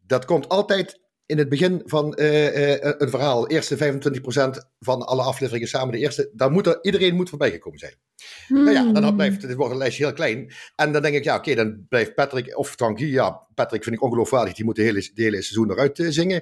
[0.07, 5.21] dat komt altijd in het begin van eh, eh, een verhaal, eerste 25% van alle
[5.21, 7.93] afleveringen samen, de eerste, daar moet er, iedereen moet voorbij gekomen zijn.
[8.47, 9.15] Nou ja, dan Hmm.
[9.15, 10.53] blijft, het wordt een lijstje heel klein.
[10.75, 13.11] En dan denk ik, ja, oké, dan blijft Patrick of Tanguy.
[13.11, 14.53] Ja, Patrick vind ik ongeloofwaardig.
[14.53, 16.41] Die moet de hele, de hele seizoen eruit eh, zingen.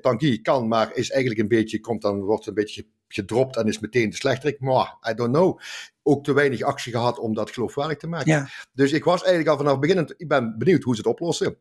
[0.00, 3.78] Tanguy kan, maar is eigenlijk een beetje, komt dan, wordt een beetje gedropt en is
[3.78, 4.60] meteen de slechterik.
[4.60, 5.58] Maar, I don't know.
[6.02, 8.32] Ook te weinig actie gehad om dat geloofwaardig te maken.
[8.32, 8.48] Ja.
[8.72, 11.56] Dus ik was eigenlijk al vanaf het begin, ik ben benieuwd hoe ze het oplossen.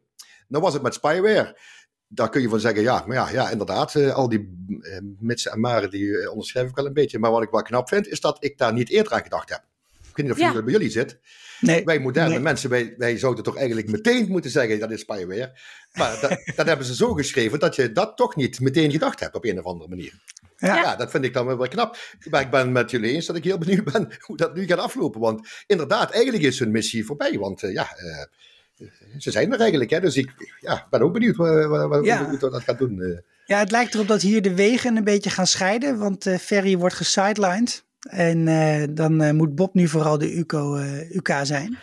[0.48, 1.60] Nou was het met spyware.
[2.08, 5.52] Daar kun je van zeggen, ja, maar ja, ja inderdaad, eh, al die eh, mitsen
[5.52, 7.20] en maren, die eh, onderschrijf ik wel een beetje.
[7.20, 9.64] Maar wat ik wel knap vind, is dat ik daar niet eerder aan gedacht heb.
[10.10, 10.48] Ik weet niet of Ja.
[10.48, 11.20] jullie bij jullie zit.
[11.66, 11.84] Nee.
[11.84, 12.40] Wij moderne Nee.
[12.40, 15.60] mensen, wij, wij zouden toch eigenlijk meteen moeten zeggen, dat is spyware.
[15.94, 19.36] Maar dat, dat hebben ze zo geschreven dat je dat toch niet meteen gedacht hebt
[19.36, 20.14] op een of andere manier.
[20.58, 20.76] Ja.
[20.76, 21.98] Ja, dat vind ik dan wel knap.
[22.30, 24.78] Maar ik ben met jullie eens dat ik heel benieuwd ben hoe dat nu gaat
[24.80, 25.20] aflopen.
[25.22, 27.38] Want inderdaad, eigenlijk is hun missie voorbij.
[27.40, 29.90] Want eh, ja, eh, ze zijn er eigenlijk.
[29.90, 30.00] Hè?
[30.00, 32.30] Dus ik ja, ben ook benieuwd wa- wa- wa- Ja.
[32.30, 33.02] hoe dat gaat doen.
[33.02, 33.18] eh.
[33.46, 36.78] Ja, het lijkt erop dat hier de wegen een beetje gaan scheiden, want eh Ferry
[36.78, 37.84] wordt gesidelined.
[38.04, 41.78] En eh, dan eh, moet Bob nu vooral de UCO, eh, UK zijn.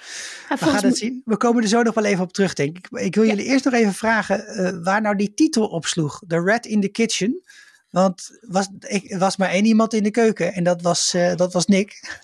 [0.49, 1.23] Ja, We gaan het zien.
[1.25, 2.89] We komen er zo nog wel even op terug, denk ik.
[2.91, 6.23] Ik wil jullie eerst nog even vragen waar nou die titel op sloeg.
[6.27, 7.43] The Rat in the Kitchen.
[7.91, 11.53] Want was, ik, er was maar één iemand in de keuken en dat was, dat
[11.53, 12.21] was Nick.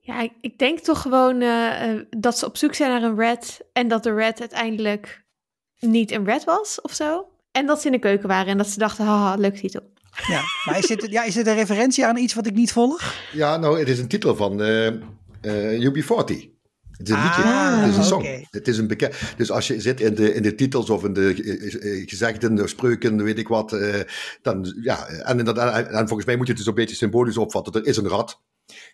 [0.00, 1.38] Ja, ik, ik denk toch gewoon
[2.10, 3.60] dat ze op zoek zijn naar een red.
[3.72, 5.24] En dat de red uiteindelijk
[5.78, 7.28] niet een red was of zo.
[7.52, 9.91] En dat ze in de keuken waren en dat ze dachten, haha, leuk titel.
[10.28, 13.14] Ja, maar is dit, ja, is dit een referentie aan iets wat ik niet volg?
[13.32, 16.50] Ja, nou, het is een titel van eh eh, UB40.
[16.92, 17.42] Het is een liedje.
[17.42, 18.46] Ah, Het is een song.
[18.50, 19.14] Het is een bekend.
[19.36, 22.54] Dus als je zit in de, in de titels of in de eh, eh, gezegden,
[22.54, 23.72] de spreuken, weet ik wat.
[23.72, 24.00] eh,
[24.42, 27.72] dan, ja, en, en, en volgens mij moet je het dus een beetje symbolisch opvatten.
[27.72, 28.40] Er is een rat.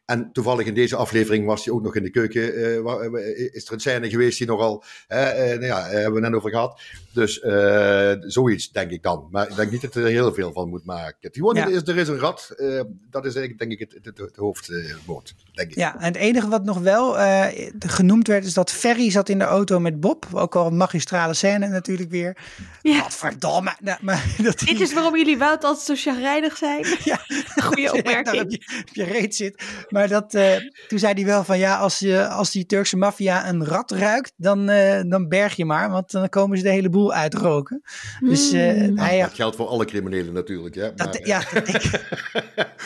[0.08, 2.54] En toevallig in deze aflevering was hij ook nog in de keuken.
[2.54, 4.84] eh, eh, is er een scène geweest die nogal.
[5.06, 6.80] hè, eh, nou ja, hebben we net over gehad.
[7.12, 9.28] Dus eh, zoiets denk ik dan.
[9.30, 11.30] Maar ik denk niet dat er heel veel van moet maken.
[11.32, 11.66] Gewoon, Ja.
[11.66, 12.50] er, is, er is een rat.
[12.56, 15.34] eh, dat is eigenlijk denk ik het, het, het hoofdwoord.
[15.52, 15.76] denk ik.
[15.76, 19.38] Ja, en het enige wat nog wel eh, genoemd werd is dat Ferry zat in
[19.38, 20.26] de auto met Bob.
[20.32, 22.36] Ook al een magistrale scène natuurlijk weer.
[22.82, 23.02] Ja.
[23.02, 23.76] Wat verdomme.
[23.80, 26.86] Nou, maar dat Dit is waarom jullie Wout altijd zo chagrijnig zijn.
[27.04, 27.20] Ja.
[27.62, 28.42] Goeie daar opmerking.
[28.42, 29.62] op je, op je reet zit.
[29.88, 30.56] Maar dat, eh,
[30.88, 34.32] toen zei hij wel van ja, als, je, als die Turkse maffia een rat ruikt,
[34.36, 35.90] dan, eh, dan berg je maar.
[35.90, 37.82] Want dan komen ze de hele boel uitroken.
[38.20, 38.98] Dus eh, Hmm.
[38.98, 40.74] hij, Dat geldt voor alle criminelen natuurlijk.
[40.74, 40.94] Hè?
[40.94, 41.90] dat, Maar, ja, dat- ik,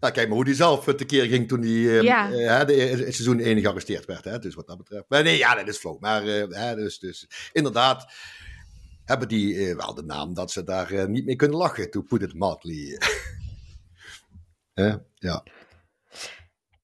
[0.00, 1.70] Nou, kijk maar hoe die zelf tekeer ging toen hij
[2.02, 2.64] Ja.
[2.64, 4.24] de, het seizoen 1 gearresteerd werd.
[4.24, 4.38] Hè?
[4.38, 5.04] Dus wat dat betreft.
[5.08, 5.96] Maar nee, ja, dat is flauw.
[6.00, 8.12] Maar eh, hè, dus, dus inderdaad
[9.04, 11.90] hebben die eh, wel de naam dat ze daar niet mee kunnen lachen.
[11.90, 12.98] To put it mildly.
[14.74, 15.42] Ja.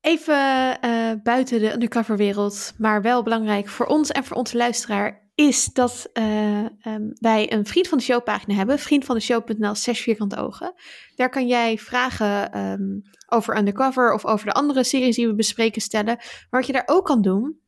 [0.01, 5.65] Even eh, buiten de undercoverwereld, maar wel belangrijk voor ons en voor onze luisteraar, is
[5.65, 8.79] dat eh, ehm, wij een Vriend van de Show pagina hebben.
[8.79, 10.75] Vriendvandeshow.nl slash vierkante ogen.
[11.15, 15.83] Daar kan jij vragen ehm, over Undercover of over de andere series die we bespreken
[15.83, 16.17] stellen.
[16.17, 17.61] Maar wat je daar ook kan doen,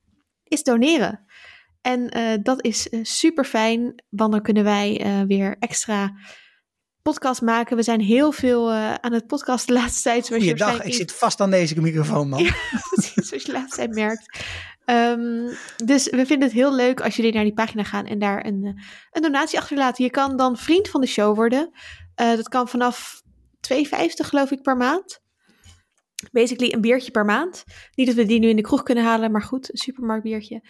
[0.45, 1.25] is doneren.
[1.81, 6.13] En eh, dat is super fijn, want dan kunnen wij weer extra
[7.03, 7.77] podcast maken.
[7.77, 10.29] We zijn heel veel eh, aan het podcast de laatste tijd.
[10.29, 12.43] Goeiedag, ik zit vast aan deze microfoon man.
[12.45, 12.55] Ja.
[12.91, 14.39] Precies, zoals je laatst tijd merkt.
[14.85, 18.47] Ehm, dus we vinden het heel leuk als jullie naar die pagina gaan en daar
[18.47, 20.05] een, eh, een donatie achterlaten.
[20.05, 21.71] Je kan dan vriend van de show worden.
[22.15, 23.23] Eh, dat kan vanaf
[23.61, 25.21] 2,50 geloof ik per maand.
[26.33, 27.65] Basically een biertje per maand.
[27.95, 30.63] Niet dat we die nu in de kroeg kunnen halen, maar goed, een supermarktbiertje.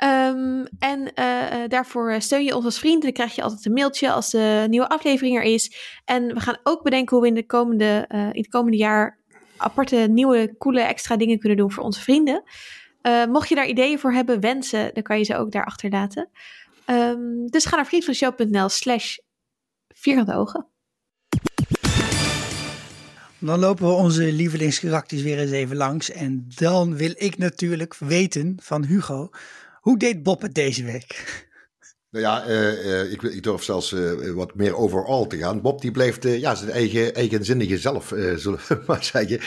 [0.00, 3.02] Ehm, en eh, eh, daarvoor steun je ons als vriend.
[3.02, 5.76] Dan krijg je altijd een mailtje als de nieuwe aflevering er is.
[6.04, 9.18] En we gaan ook bedenken hoe we in, de komende, eh, in het komende jaar
[9.56, 12.42] aparte, nieuwe, coole, extra dingen kunnen doen voor onze vrienden.
[13.00, 16.28] Eh, mocht je daar ideeën voor hebben, wensen, dan kan je ze ook daar achterlaten.
[16.84, 19.16] Ehm, dus ga naar vriendvandeshow.nl slash
[19.88, 20.66] vierkante ogen.
[23.38, 26.10] Dan lopen we onze lievelingskarakters weer eens even langs.
[26.10, 29.30] En dan wil ik natuurlijk weten van Hugo.
[29.80, 31.38] Hoe deed Bob het deze week?
[32.10, 35.60] Nou ja, uh, ik, ik, durf zelfs uh, wat meer overal te gaan.
[35.60, 38.06] Bob die blijft ja, zijn eigen, eigenzinnige zelf,
[38.42, 39.40] zullen we maar zeggen.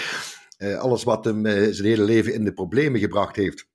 [0.80, 3.68] alles wat hem zijn hele leven in de problemen gebracht heeft,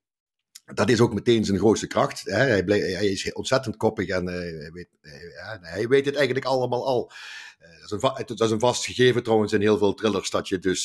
[0.74, 2.22] dat is ook meteen zijn grootste kracht.
[2.24, 2.36] Hè?
[2.36, 4.88] Hij, hij, is ontzettend koppig en hij weet,
[5.60, 7.12] hij, weet het eigenlijk allemaal al.
[7.88, 10.58] dat, is een, dat is een vast gegeven trouwens in heel veel thrillers, dat je
[10.58, 10.84] dus...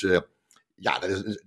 [0.75, 1.41] ja, dat is,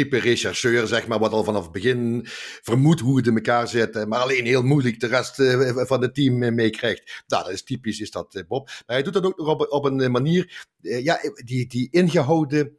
[0.00, 2.22] type rechercheur, zeg maar, wat al vanaf het begin
[2.62, 6.14] vermoedt hoe het in elkaar zit, maar alleen heel moeilijk de rest eh, van het
[6.14, 7.22] team eh, meekrijgt.
[7.26, 8.66] Nou, dat is typisch, is dat eh, Bob.
[8.66, 12.78] Maar hij doet dat ook nog op, op een manier, ja, die, die ingehouden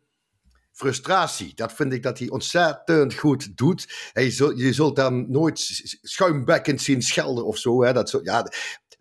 [0.72, 1.52] frustratie.
[1.56, 4.10] Dat vind ik dat hij ontzettend goed doet.
[4.14, 5.60] Hij je zult dan nooit
[6.02, 7.84] schuimbekkend zien schelden of zo.
[7.84, 7.94] Hè.
[7.94, 8.52] Dat zo ja,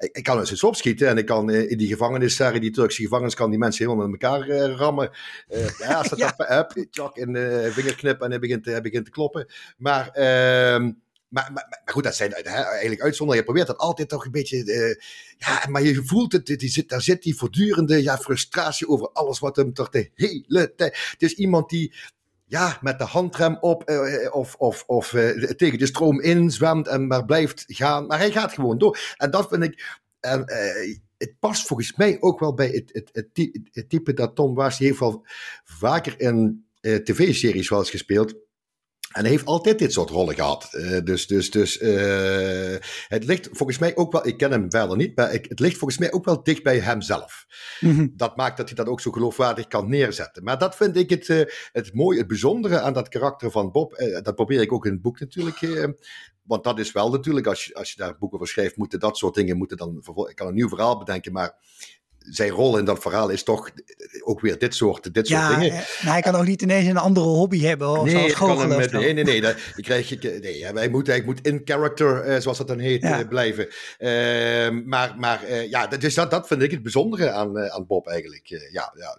[0.01, 3.51] ik kan eens opschieten en ik kan in die gevangenis, in die Turkse gevangenis, kan
[3.51, 5.11] die mensen helemaal met elkaar uh, rammen.
[5.49, 6.35] Uh, ja, als dat ja.
[6.37, 9.47] heb, tjak in de vingerknip en hij begint, hij begint te kloppen.
[9.77, 10.93] Maar, uh,
[11.29, 13.37] maar, maar, maar, goed, dat zijn eigenlijk uitzonderingen.
[13.37, 14.65] Je probeert dat altijd toch een beetje.
[14.65, 14.95] Uh,
[15.37, 19.39] ja, maar je voelt het, die zit, daar zit die voortdurende ja, frustratie over alles
[19.39, 21.09] wat hem toch de hele tijd.
[21.11, 21.95] Het is iemand die
[22.51, 26.89] ja, met de handrem op uh, of, of, of uh, tegen de stroom in zwemt
[26.89, 28.07] en maar blijft gaan.
[28.07, 29.15] Maar hij gaat gewoon door.
[29.17, 30.01] En dat vind ik.
[31.17, 33.35] Het past volgens mij ook wel bij het, het,
[33.73, 34.79] het, type dat Tom was.
[34.79, 35.27] Heeft wel
[35.65, 38.35] vaker in tv-series wel eens gespeeld.
[39.11, 40.69] En hij heeft altijd dit soort rollen gehad.
[40.73, 42.77] Uh, dus dus, dus uh,
[43.09, 45.79] het ligt volgens mij ook wel, ik ken hem verder niet, maar ik, het ligt
[45.79, 47.47] volgens mij ook wel dicht bij hemzelf.
[47.81, 48.13] Mm -hmm.
[48.17, 50.45] Dat maakt dat hij dat ook zo geloofwaardig kan neerzetten.
[50.45, 51.43] Maar dat vind ik het, uh,
[51.73, 53.97] het mooie, het bijzondere aan dat karakter van Bob.
[54.23, 55.61] dat probeer ik ook in het boek natuurlijk.
[56.43, 59.17] want dat is wel natuurlijk, als je, als je daar boeken over schrijft, moeten dat
[59.17, 60.03] soort dingen moeten dan.
[60.29, 61.55] Ik kan een nieuw verhaal bedenken, maar
[62.31, 63.71] zijn rol in dat verhaal is toch
[64.25, 65.75] ook weer dit soort, dit soort dingen.
[65.75, 67.89] Ja, hij kan ook niet ineens een andere hobby hebben.
[67.89, 69.41] Of nee, kan hem nee, nee, nee.
[69.41, 73.03] Dat, je krijg, nee hij, moet, hij moet in character, uh, zoals dat dan heet,
[73.03, 73.21] ja.
[73.21, 73.69] uh, blijven.
[73.99, 78.47] Uh, maar maar ja, dus dat, dat vind ik het bijzondere aan, aan Bob eigenlijk.
[78.47, 79.19] ja, ja,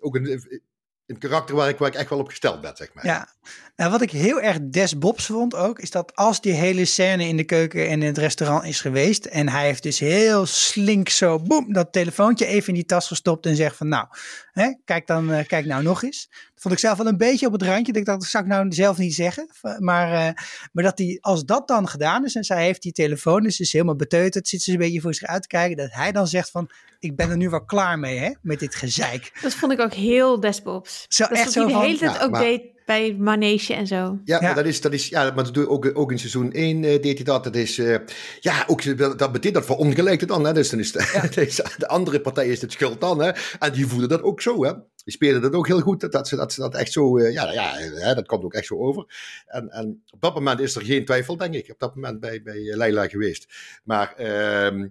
[0.00, 0.62] ook een,
[1.10, 3.04] een karakter waar ik, waar ik echt wel op gesteld ben, zeg maar.
[3.06, 3.28] Ja,
[3.76, 7.28] nou, wat ik heel erg des Bobs vond ook, is dat als die hele scène
[7.28, 11.08] in de keuken en in het restaurant is geweest en hij heeft dus heel slink
[11.08, 14.06] zo, boem, dat telefoontje even in die tas gestopt en zegt van nou,
[14.52, 16.30] hè, kijk dan, uh, kijk nou nog eens.
[16.60, 17.92] Vond ik zelf wel een beetje op het randje.
[17.92, 19.48] Dat, dat zou ik nou zelf niet zeggen.
[19.78, 20.42] Maar, uh,
[20.72, 23.72] maar dat hij, als dat dan gedaan is en zij heeft die telefoon, dus is
[23.72, 26.50] helemaal beteuterd, zit ze een beetje voor zich uit te kijken, dat hij dan zegt
[26.50, 29.38] van ik ben er nu wel klaar mee, hè, met dit gezeik.
[29.42, 31.04] Dat vond ik ook heel desbobs.
[31.08, 33.86] Zo dat echt zo de van, hele tijd ja, ook maar- deed bij Manege en
[33.86, 33.94] zo.
[33.94, 34.40] Ja, Ja.
[34.40, 36.84] maar dat is, dat is, ja, maar dat doe je ook, ook in seizoen 1
[36.84, 37.44] eh, deed hij dat.
[37.44, 37.96] Dat is, eh,
[38.40, 40.44] ja, ook, dat betekent dat verongelijkt het dan.
[40.46, 40.52] Hè?
[40.52, 43.20] Dus dan is de, deze- de andere partij is het schuld dan.
[43.22, 43.30] Hè?
[43.58, 44.64] En die voelen dat ook zo.
[44.64, 44.72] Hè?
[45.04, 46.12] Die spelen dat ook heel goed.
[46.12, 48.66] Dat, ze, dat ze dat echt zo, eh, ja, ja hè, dat komt ook echt
[48.66, 49.04] zo over.
[49.46, 51.70] En, en op dat moment is er geen twijfel, denk ik.
[51.70, 53.46] Op dat moment bij, bij eh, Leila geweest.
[53.84, 54.88] Maar ehm,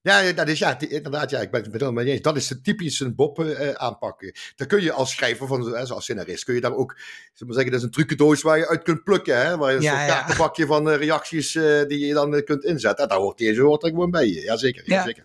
[0.00, 2.22] ja, dat is ja, die- inderdaad, ja, ik ben het helemaal mee eens.
[2.22, 4.32] Dat is de typische Bob eh, aanpakken.
[4.56, 6.92] Daar kun je als schrijver, van, eh, als scenarist, kun je daar ook,
[7.34, 9.46] we maar zeggen, dat is een trucendoos waar je uit kunt plukken.
[9.46, 9.56] Hè?
[9.56, 10.06] Waar je een ja.
[10.06, 13.02] kaartenbakje van eh, reacties eh, die je dan eh, kunt inzetten.
[13.04, 14.28] En daar hoort deze hoort er gewoon bij.
[14.28, 14.94] Jazeker, Ja.
[14.96, 15.04] ja.
[15.04, 15.24] zeker.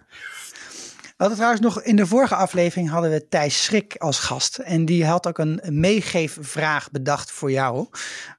[1.22, 4.58] Hadden trouwens nog in de vorige aflevering hadden we Thijs Schrik als gast.
[4.58, 7.88] En die had ook een meegeefvraag bedacht voor jou.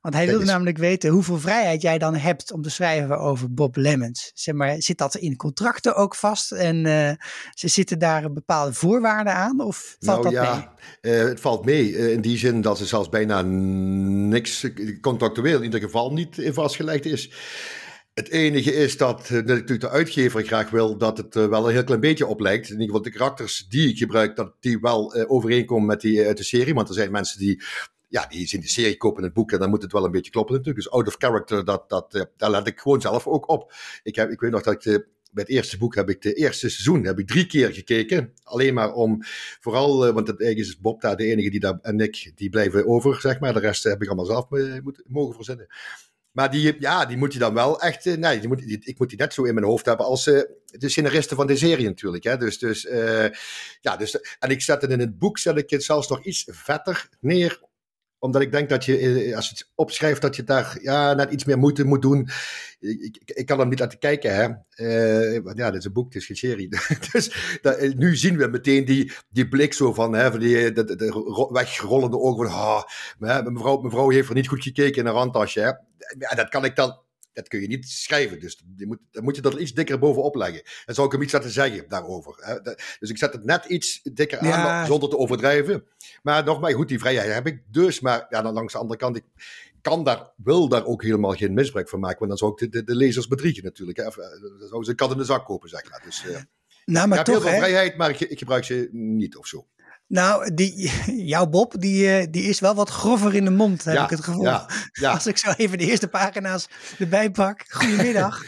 [0.01, 3.77] Want hij wilde namelijk weten hoeveel vrijheid jij dan hebt om te schrijven over Bob
[3.77, 4.31] Lemons.
[4.35, 6.53] Zeg maar, zit dat in contracten ook vast?
[6.53, 7.13] En eh,
[7.55, 9.61] ze zitten daar bepaalde voorwaarden aan?
[9.61, 11.15] Of valt nou dat ja, mee?
[11.15, 11.97] eh, het valt mee.
[11.97, 14.67] eh, in die zin dat er zelfs bijna niks
[15.01, 17.31] contractueel in ieder geval niet in vastgelegd is.
[18.15, 21.73] Het enige is dat eh, natuurlijk de uitgever graag wil dat het eh, wel een
[21.73, 22.67] heel klein beetje op lijkt.
[22.67, 26.21] In ieder geval de karakters die ik gebruik, dat die wel eh, overeenkomen met die
[26.21, 26.75] eh, uit de serie.
[26.75, 27.63] Want er zijn mensen die,
[28.13, 30.31] ja, die zien de serie kopen het boek en dan moet het wel een beetje
[30.31, 30.85] kloppen natuurlijk.
[30.85, 33.73] Dus out of character, dat, dat, eh, daar let ik gewoon zelf ook op.
[34.03, 36.35] Ik, heb, ik weet nog dat ik de, bij het eerste boek heb ik de
[36.35, 38.33] eerste seizoen heb ik drie keer gekeken.
[38.43, 39.19] Alleen maar om,
[39.61, 42.51] vooral, eh, want het eigenlijk is Bob daar de enige die daar, en ik, die
[42.51, 43.53] blijven over, zeg maar.
[43.53, 45.67] De rest heb ik allemaal zelf eh, moet, mogen verzinnen.
[46.33, 48.07] Maar die, ja, die moet je dan wel echt.
[48.07, 50.27] eh, Nee, die moet, die- ik moet die net zo in mijn hoofd hebben als
[50.27, 52.25] eh, de scenaristen van de serie natuurlijk.
[52.25, 52.37] Hè.
[52.37, 53.29] Dus, dus, eh,
[53.81, 56.45] ja, dus, en ik zet het in het boek, zet ik het zelfs nog iets
[56.51, 57.61] vetter neer.
[58.23, 61.31] Omdat ik denk dat je, eh, als je het opschrijft, dat je daar ja, net
[61.31, 62.29] iets meer moeite moet doen.
[62.81, 64.49] Ik, ik, kan hem niet laten kijken, hè.
[64.71, 66.69] Eh, ja, dit is een boek, het is geen serie.
[67.13, 70.73] dus dat, eh, nu zien we meteen die, die blik zo van, hè, van die,
[70.73, 72.85] de, de, de ro- wegrollende ogen van,
[73.29, 75.73] hè, mevrouw, heeft er niet goed gekeken in een randtasje, hè.
[76.37, 77.01] Dat kan ik dan
[77.33, 78.41] dat kun je niet schrijven.
[78.41, 80.63] Dus je moet, dan moet je dat iets dikker bovenop leggen.
[80.85, 82.35] En zou ik hem iets laten zeggen daarover.
[82.37, 82.61] Hè?
[82.99, 85.85] Dus ik zet het net iets dikker aan, zonder te overdrijven.
[86.23, 88.01] Maar nogmaals, goed, die vrijheid heb ik dus.
[88.01, 89.25] Maar ja, dan langs de andere kant, ik
[89.81, 92.19] kan daar, wil daar ook helemaal geen misbruik van maken.
[92.19, 93.99] Want dan zou ik de, de, lezers bedriegen natuurlijk.
[93.99, 94.05] Hè?
[94.05, 96.03] Dan zou ze een kat in de zak kopen, zeg maar.
[96.05, 96.37] Dus, uh,
[96.85, 99.47] nou, maar ik heb toch, heel veel vrijheid, maar ik, ik gebruik ze niet of
[99.47, 99.67] zo.
[100.13, 100.91] Nou, die,
[101.33, 104.25] jouw Bob, die, eh, die is wel wat grover in de mond, heb ik het
[104.25, 104.43] gevoel.
[104.43, 105.13] Ja, ja.
[105.15, 107.65] Als ik zo even de eerste pagina's erbij pak.
[107.69, 108.43] Goedemiddag.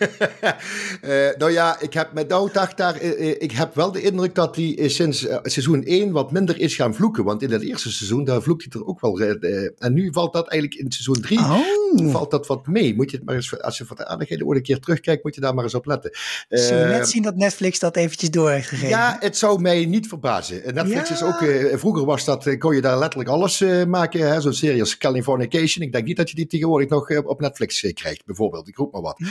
[0.00, 4.56] uh, nou ja, ik heb met dacht daar, uh, ik heb wel de indruk dat
[4.56, 7.24] hij sinds seizoen 1 wat minder is gaan vloeken.
[7.24, 9.20] Want in het eerste seizoen, daar vloekt hij er ook wel.
[9.78, 12.12] en nu valt dat eigenlijk in seizoen 3, oh.
[12.12, 12.94] valt dat wat mee.
[12.94, 15.34] Moet je het maar eens, als je voor de aardigheden ooit een keer terugkijkt, moet
[15.34, 16.10] je daar maar eens op letten.
[16.48, 18.88] Zullen we net zien dat Netflix dat eventjes door heeft gegeven?
[18.88, 20.74] Ja, het zou mij niet verbazen.
[20.74, 24.42] Netflix is ook, vroeger was dat, kon je daar letterlijk alles maken.
[24.42, 25.84] Zo'n serie als Californication.
[25.84, 28.68] Ik denk niet dat je die tegenwoordig nog op Netflix krijgt, bijvoorbeeld.
[28.68, 29.18] Ik roep maar wat.
[29.18, 29.28] Mm.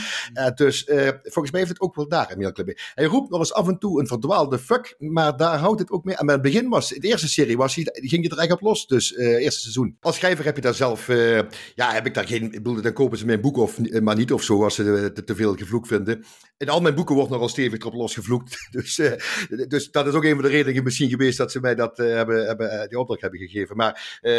[0.60, 0.84] Dus
[1.22, 4.00] volgens mij heeft het ook wel daar een Hij roept nog eens af en toe
[4.00, 6.16] een verdwaalde fuck, maar daar houdt het ook mee.
[6.16, 8.86] En bij het begin was, de eerste serie was, ging je er echt op los.
[8.86, 9.96] Dus eerste seizoen.
[10.00, 11.06] Als schrijver heb je daar zelf,
[11.74, 14.32] ja, heb ik daar geen, ik bedoel, dan kopen ze mijn boek of, maar niet
[14.32, 16.24] of zo, als ze te, te veel gevloekt vinden.
[16.56, 18.58] In al mijn boeken wordt nogal stevig erop losgevloekt.
[18.70, 19.00] Dus,
[19.68, 22.46] dus dat is ook een van de redenen misschien geweest dat ze mij dat hebben,
[22.46, 23.76] hebben, die opdracht hebben gegeven.
[23.76, 24.32] Maar uh,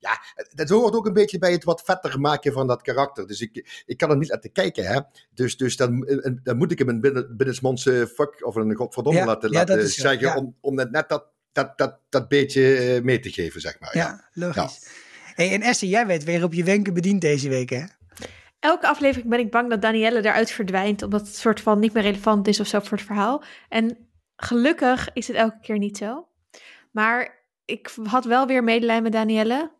[0.00, 0.22] ja,
[0.54, 3.26] dat hoort ook een beetje bij het wat vetter maken van dat karakter.
[3.26, 4.84] Dus ik, ik kan er niet laten kijken.
[4.84, 5.00] Hè?
[5.34, 9.18] Dus, dus dan, eh, dan moet ik hem een binnen, binnensmondse fuck of een godverdomme
[9.18, 10.20] ja, laten, ja, laten zeggen.
[10.20, 10.36] Ja.
[10.36, 13.96] Om, om net dat, dat, dat, dat beetje mee te geven, zeg maar.
[13.96, 14.88] Ja, logisch.
[15.34, 17.84] Hey, en Esther, jij weet weer op je wenken bediend deze week, hè?
[18.62, 22.02] elke aflevering ben ik bang dat Danielle eruit verdwijnt, omdat het soort van niet meer
[22.02, 23.42] relevant is of zo voor het verhaal.
[23.68, 26.28] En gelukkig is het elke keer niet zo.
[26.90, 29.72] Maar ik had wel weer medelijden met Danielle.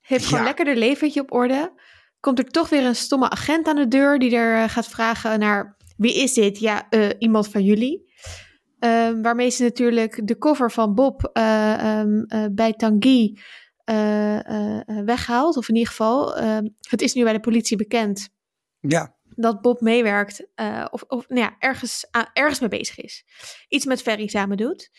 [0.00, 1.72] Heeft gewoon lekker haar leventje op orde.
[2.20, 5.38] Komt er toch weer een stomme agent aan de deur die er eh, gaat vragen
[5.38, 6.58] naar wie is dit?
[6.58, 8.06] Ja, uh, iemand van jullie.
[8.80, 13.38] Um, waarmee ze natuurlijk de cover van Bob uh, um, bij Tanguy
[15.04, 15.56] weghaalt.
[15.56, 18.28] Of in ieder geval, ehm, het is nu bij de politie bekend.
[18.80, 19.16] Ja.
[19.34, 20.46] Dat Bob meewerkt
[20.90, 23.24] of, of nou ja, ergens, ergens mee bezig is.
[23.68, 24.90] Iets met Ferry samen doet.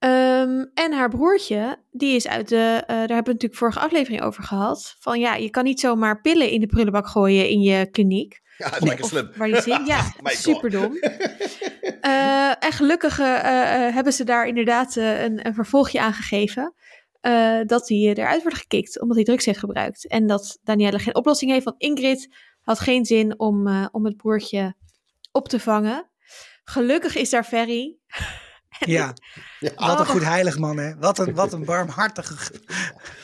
[0.00, 4.22] Um, en haar broertje, die is uit de, uh, daar hebben we natuurlijk vorige aflevering
[4.22, 4.96] over gehad.
[4.98, 8.40] Van ja, je kan niet zomaar pillen in de prullenbak gooien in je kliniek.
[8.56, 9.30] Ja, lekker slim.
[9.36, 10.92] Waar die zit, ja, superdom.
[12.02, 13.26] uh, en gelukkig uh,
[13.94, 16.74] hebben ze daar inderdaad een, een, vervolgje aan gegeven.
[17.66, 20.08] dat hij eruit wordt gekikt omdat hij drugs heeft gebruikt.
[20.08, 22.28] En dat Danielle geen oplossing heeft, want Ingrid
[22.62, 24.74] had geen zin om, om het broertje
[25.32, 26.10] op te vangen.
[26.64, 27.96] Gelukkig is daar Ferry.
[28.78, 29.14] Ja.
[29.76, 30.96] wat een goed heilig man, hè?
[30.96, 32.52] Wat een, wat een barmhartige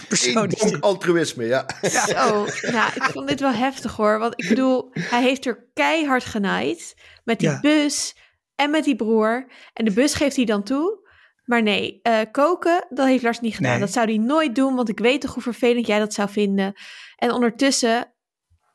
[0.08, 0.52] persoon.
[0.56, 1.66] Een altruïsme, ja.
[1.80, 2.06] ja.
[2.06, 4.18] Zo, ja, ik vond dit wel heftig hoor.
[4.18, 8.16] Want ik bedoel, hij heeft er keihard genaaid met die bus
[8.54, 9.46] en met die broer.
[9.72, 11.02] En de bus geeft hij dan toe.
[11.44, 13.80] Maar nee, uh, koken, dat heeft Lars niet gedaan.
[13.80, 16.74] Dat zou hij nooit doen, want ik weet toch hoe vervelend jij dat zou vinden.
[17.16, 18.12] En ondertussen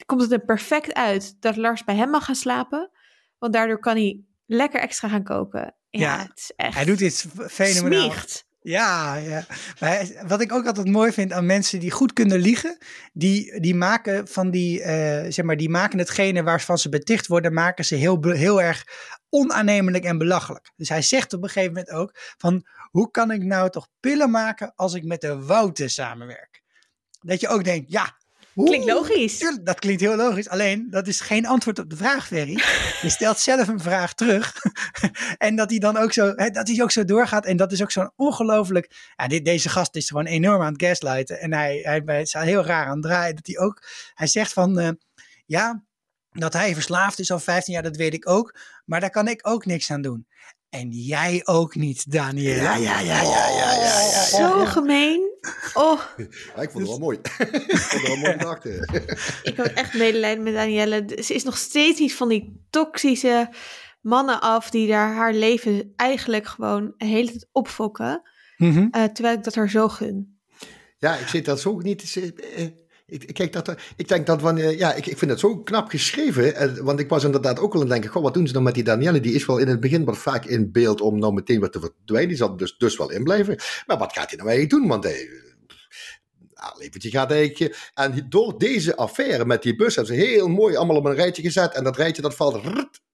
[0.06, 2.92] komt het er perfect uit dat Lars bij hem mag gaan slapen.
[3.38, 5.76] Want daardoor kan hij lekker extra gaan koken.
[5.90, 8.14] Ja, het is echt hij doet dit fenomenaal.
[8.62, 9.46] Ja, ja.
[9.80, 12.78] Maar wat ik ook altijd mooi vind aan mensen die goed kunnen liegen,
[13.14, 14.86] die, die maken van die, uh,
[15.30, 18.86] zeg maar, die maken hetgene waarvan ze beticht worden, maken ze heel, heel erg
[19.30, 20.72] onaannemelijk en belachelijk.
[20.76, 24.30] Dus hij zegt op een gegeven moment ook van, hoe kan ik nou toch pillen
[24.30, 26.62] maken als ik met de Wouter samenwerk?
[27.22, 28.18] Dat je ook denkt, ja,
[28.54, 29.60] Klinkt logisch.
[29.64, 30.50] Dat klinkt heel logisch.
[30.50, 32.54] Alleen, dat is geen antwoord op de vraag, Ferry.
[33.02, 34.56] Je stelt zelf een vraag terug.
[35.38, 37.46] en dat hij dan ook zo, hè, dat hij ook zo doorgaat.
[37.46, 39.12] En dat is ook zo'n ongelooflijk.
[39.16, 41.40] Ja, dit, deze gast is gewoon enorm aan het gaslighten.
[41.40, 43.36] En hij, hij, hij is heel raar aan het draaien.
[43.36, 43.84] Dat hij ook,
[44.14, 44.90] hij zegt van, uh,
[45.46, 45.84] ja,
[46.32, 48.58] dat hij verslaafd is al 15 jaar, dat weet ik ook.
[48.86, 50.28] Maar daar kan ik ook niks aan doen.
[50.70, 52.56] En jij ook niet, Daniel.
[52.56, 55.38] Ja, ja, ja, ja, ja, ja, ja, Zo gemeen.
[55.74, 56.02] Oh.
[56.56, 57.18] Ja, ik vond het wel mooi.
[57.68, 58.66] ik vond het wel mooi gedacht.
[59.50, 61.24] ik had echt medelijden met Danielle.
[61.24, 63.54] Ze is nog steeds iets van die toxische
[64.02, 68.22] mannen af die daar haar leven eigenlijk gewoon de hele tijd opfokken.
[68.58, 68.90] Mm -hmm.
[68.98, 70.40] uh, terwijl ik dat haar zo gun.
[70.98, 72.16] Ja, ik zit dat zo niet.
[72.16, 72.68] Uh,
[73.10, 76.56] ik, kijk, dat, ik denk dat wanneer, ja, ik, ik vind het zo knap geschreven.
[76.56, 78.64] Eh, want ik was inderdaad ook wel aan het denken: goh, wat doen ze dan
[78.64, 79.20] met die Danielle?
[79.20, 81.80] Die is wel in het begin wat vaak in beeld om nou meteen wat te
[81.80, 82.30] verdwijnen.
[82.30, 83.56] Die zal dus, dus wel inblijven.
[83.86, 84.90] Maar wat gaat hij nou eigenlijk doen?
[84.90, 85.30] Want hij,
[86.54, 87.92] nou, leventje gaat eigenlijk.
[87.94, 91.42] En door deze affaire met die bus hebben ze heel mooi allemaal op een rijtje
[91.42, 91.74] gezet.
[91.74, 92.62] En dat rijtje dat valt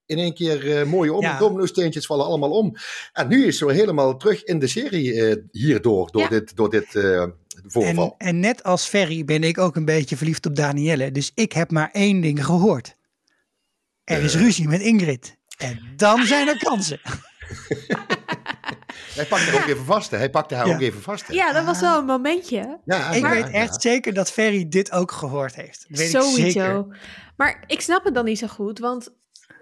[0.05, 1.21] in één keer uh, mooi om.
[1.21, 1.37] Ja.
[1.37, 2.75] Domino-steentjes vallen allemaal om.
[3.13, 6.27] En nu is ze helemaal terug in de serie uh, hierdoor, door ja.
[6.27, 7.25] dit, door dit uh,
[7.67, 8.15] voorval.
[8.17, 11.11] En, en net als Ferry ben ik ook een beetje verliefd op Danielle.
[11.11, 12.95] Dus ik heb maar één ding gehoord.
[14.03, 14.41] Er is Eh.
[14.41, 15.37] ruzie met Ingrid.
[15.57, 16.99] En dan zijn er kansen.
[19.15, 20.11] Hij pakte haar ook even vast.
[20.11, 20.17] Hè.
[20.17, 20.73] Hij pakte haar Ja.
[20.75, 21.27] ook even vast.
[21.27, 21.33] Hè.
[21.33, 22.79] Ja, dat was wel een momentje.
[22.85, 23.51] Ja, Ik ja, weet ja.
[23.51, 25.85] echt zeker dat Ferry dit ook gehoord heeft.
[25.89, 26.31] Dat weet ik zeker.
[26.31, 26.87] Sowieso.
[27.37, 29.13] Maar ik snap het dan niet zo goed, want...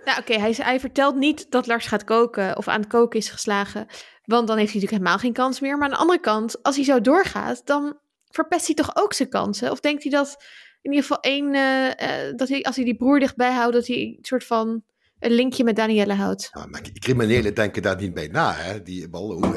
[0.06, 3.30] Nou, oké, hij, hij vertelt niet dat Lars gaat koken of aan het koken is
[3.30, 3.88] geslagen.
[4.24, 5.78] Want dan heeft hij natuurlijk helemaal geen kans meer.
[5.78, 7.98] Maar aan de andere kant, als hij zo doorgaat, dan
[8.30, 9.72] verpest hij toch ook zijn kansen?
[9.72, 10.44] Of denkt hij dat
[10.82, 11.54] in ieder geval één...
[11.54, 14.84] eh, eh, dat hij, als hij die broer dichtbij houdt, dat hij een soort van
[15.26, 16.50] een linkje met Danielle houdt?
[16.54, 18.54] Ja, maar criminelen denken daar niet bij na.
[18.56, 18.84] Hè.
[18.84, 19.40] Die, ballo,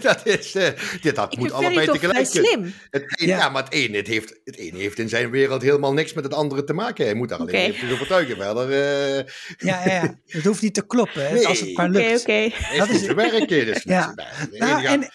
[0.00, 0.68] dat is, eh,
[1.00, 2.72] dit, dat Ik moet allebei toch vrij tegelijk slim.
[2.90, 3.36] Het een, Ja.
[3.38, 3.48] ja.
[3.48, 6.34] maar het ene, het heeft, het ene heeft in zijn wereld helemaal niks met het
[6.34, 7.04] andere te maken.
[7.04, 7.62] Hij moet daar alleen Oké.
[7.64, 8.36] eventjes overtuigen.
[8.36, 9.24] Verder eh
[9.58, 10.18] Ja, ja, ja.
[10.26, 11.26] Het hoeft niet te kloppen.
[11.28, 11.46] hè, Nee.
[11.46, 12.20] Als het maar Oké, lukt.
[12.20, 12.32] oké.
[12.32, 13.48] is Dat is- zijn werk.
[13.48, 14.14] Dus, Ja.
[14.14, 15.10] Nou, ene gaat, en,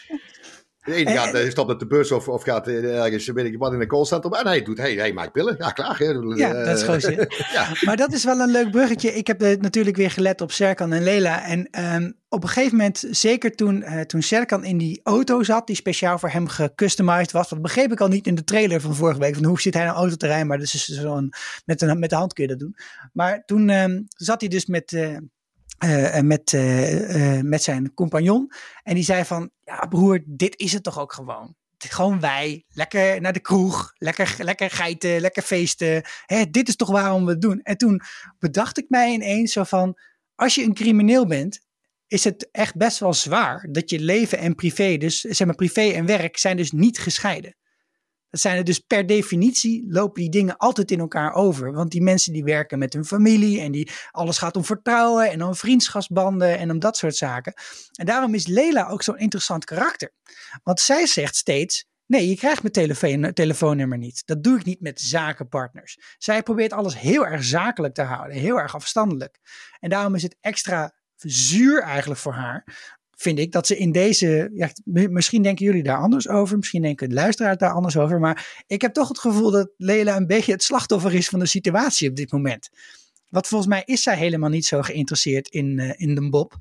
[0.84, 3.46] de ene en- gaat, eh, stapt op de bus of, of gaat eh, ergens weet
[3.46, 4.34] ik wat in een callcentrum.
[4.34, 5.56] En hij, doet, hij, hij maakt pillen.
[5.58, 5.98] Ja, klaar.
[5.98, 6.06] Hè.
[6.06, 7.28] Ja, Eh, dat is gewoon zin.
[7.54, 7.68] ja.
[7.82, 9.14] Maar dat is wel een leuk bruggetje.
[9.14, 11.44] Ik heb natuurlijk weer gelet op Serkan en Lela.
[11.46, 15.76] En ehm, op een gegeven moment, zeker toen, toen Serkan in die auto zat, die
[15.76, 17.50] speciaal voor hem gecustomized was.
[17.50, 19.36] Dat begreep ik al niet in de trailer van vorige week.
[19.36, 20.48] Van hoe zit hij nou auto te rijden?
[20.48, 21.34] Maar dus zo'n,
[21.66, 22.76] met, de, met de hand kun je dat doen.
[23.14, 24.92] Maar toen ehm, zat hij dus met,
[26.24, 28.52] met, eh, eh, met zijn compagnon.
[28.84, 31.56] En die zei van, ja broer, dit is het toch ook gewoon.
[31.78, 36.04] Gewoon wij, lekker naar de kroeg, lekker, lekker geiten, lekker feesten.
[36.26, 37.60] Hè, dit is toch waarom we het doen.
[37.62, 38.02] En toen
[38.40, 39.98] bedacht ik mij ineens zo van,
[40.36, 41.62] als je een crimineel bent,
[42.08, 45.82] is het echt best wel zwaar dat je leven en privé, dus zeg maar privé
[45.82, 47.56] en werk, zijn dus niet gescheiden.
[48.32, 51.74] Dat zijn er dus per definitie lopen die dingen altijd in elkaar over.
[51.74, 55.44] Want die mensen die werken met hun familie en die alles gaat om vertrouwen en
[55.44, 57.54] om vriendschapsbanden en om dat soort zaken.
[57.92, 60.14] En daarom is Lela ook zo'n interessant karakter.
[60.64, 64.22] Want zij zegt steeds, nee, je krijgt mijn telefoon, telefoonnummer niet.
[64.26, 65.98] Dat doe ik niet met zakenpartners.
[66.18, 69.40] Zij probeert alles heel erg zakelijk te houden, heel erg afstandelijk.
[69.80, 72.64] En daarom is het extra zuur eigenlijk voor haar
[73.22, 74.52] vind ik dat ze in deze.
[74.54, 74.70] Ja,
[75.10, 76.58] misschien denken jullie daar anders over.
[76.58, 78.20] Misschien denken de luisteraars daar anders over.
[78.20, 81.46] Maar ik heb toch het gevoel dat Lela een beetje het slachtoffer is van de
[81.46, 82.70] situatie op dit moment.
[83.30, 86.56] Want volgens mij is zij helemaal niet zo geïnteresseerd in, eh, in de Bob.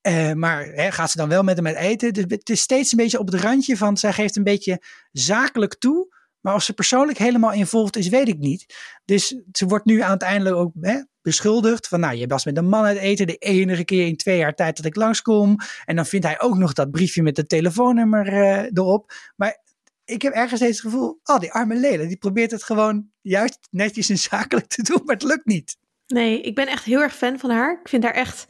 [0.00, 2.12] Eh, maar hè, gaat ze dan wel met hem eten?
[2.12, 3.96] Dus het is steeds een beetje op het randje van.
[3.96, 4.82] Zij geeft een beetje
[5.12, 6.14] zakelijk toe.
[6.44, 8.74] Maar of ze persoonlijk helemaal involved is, weet ik niet.
[9.04, 12.84] Dus ze wordt nu uiteindelijk ook hè, beschuldigd van, nou, je was met een man
[12.84, 15.56] uit eten de enige keer in twee jaar tijd dat ik langskom.
[15.84, 19.12] En dan vindt hij ook nog dat briefje met het telefoonnummer eh, erop.
[19.36, 19.62] Maar
[20.04, 23.58] ik heb ergens steeds het gevoel, oh, die arme Lele, die probeert het gewoon juist
[23.70, 25.76] netjes en zakelijk te doen, maar het lukt niet.
[26.06, 27.78] Nee, ik ben echt heel erg fan van haar.
[27.82, 28.46] Ik vind haar echt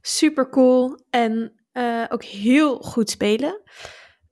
[0.00, 3.60] super cool en eh, ook heel goed spelen.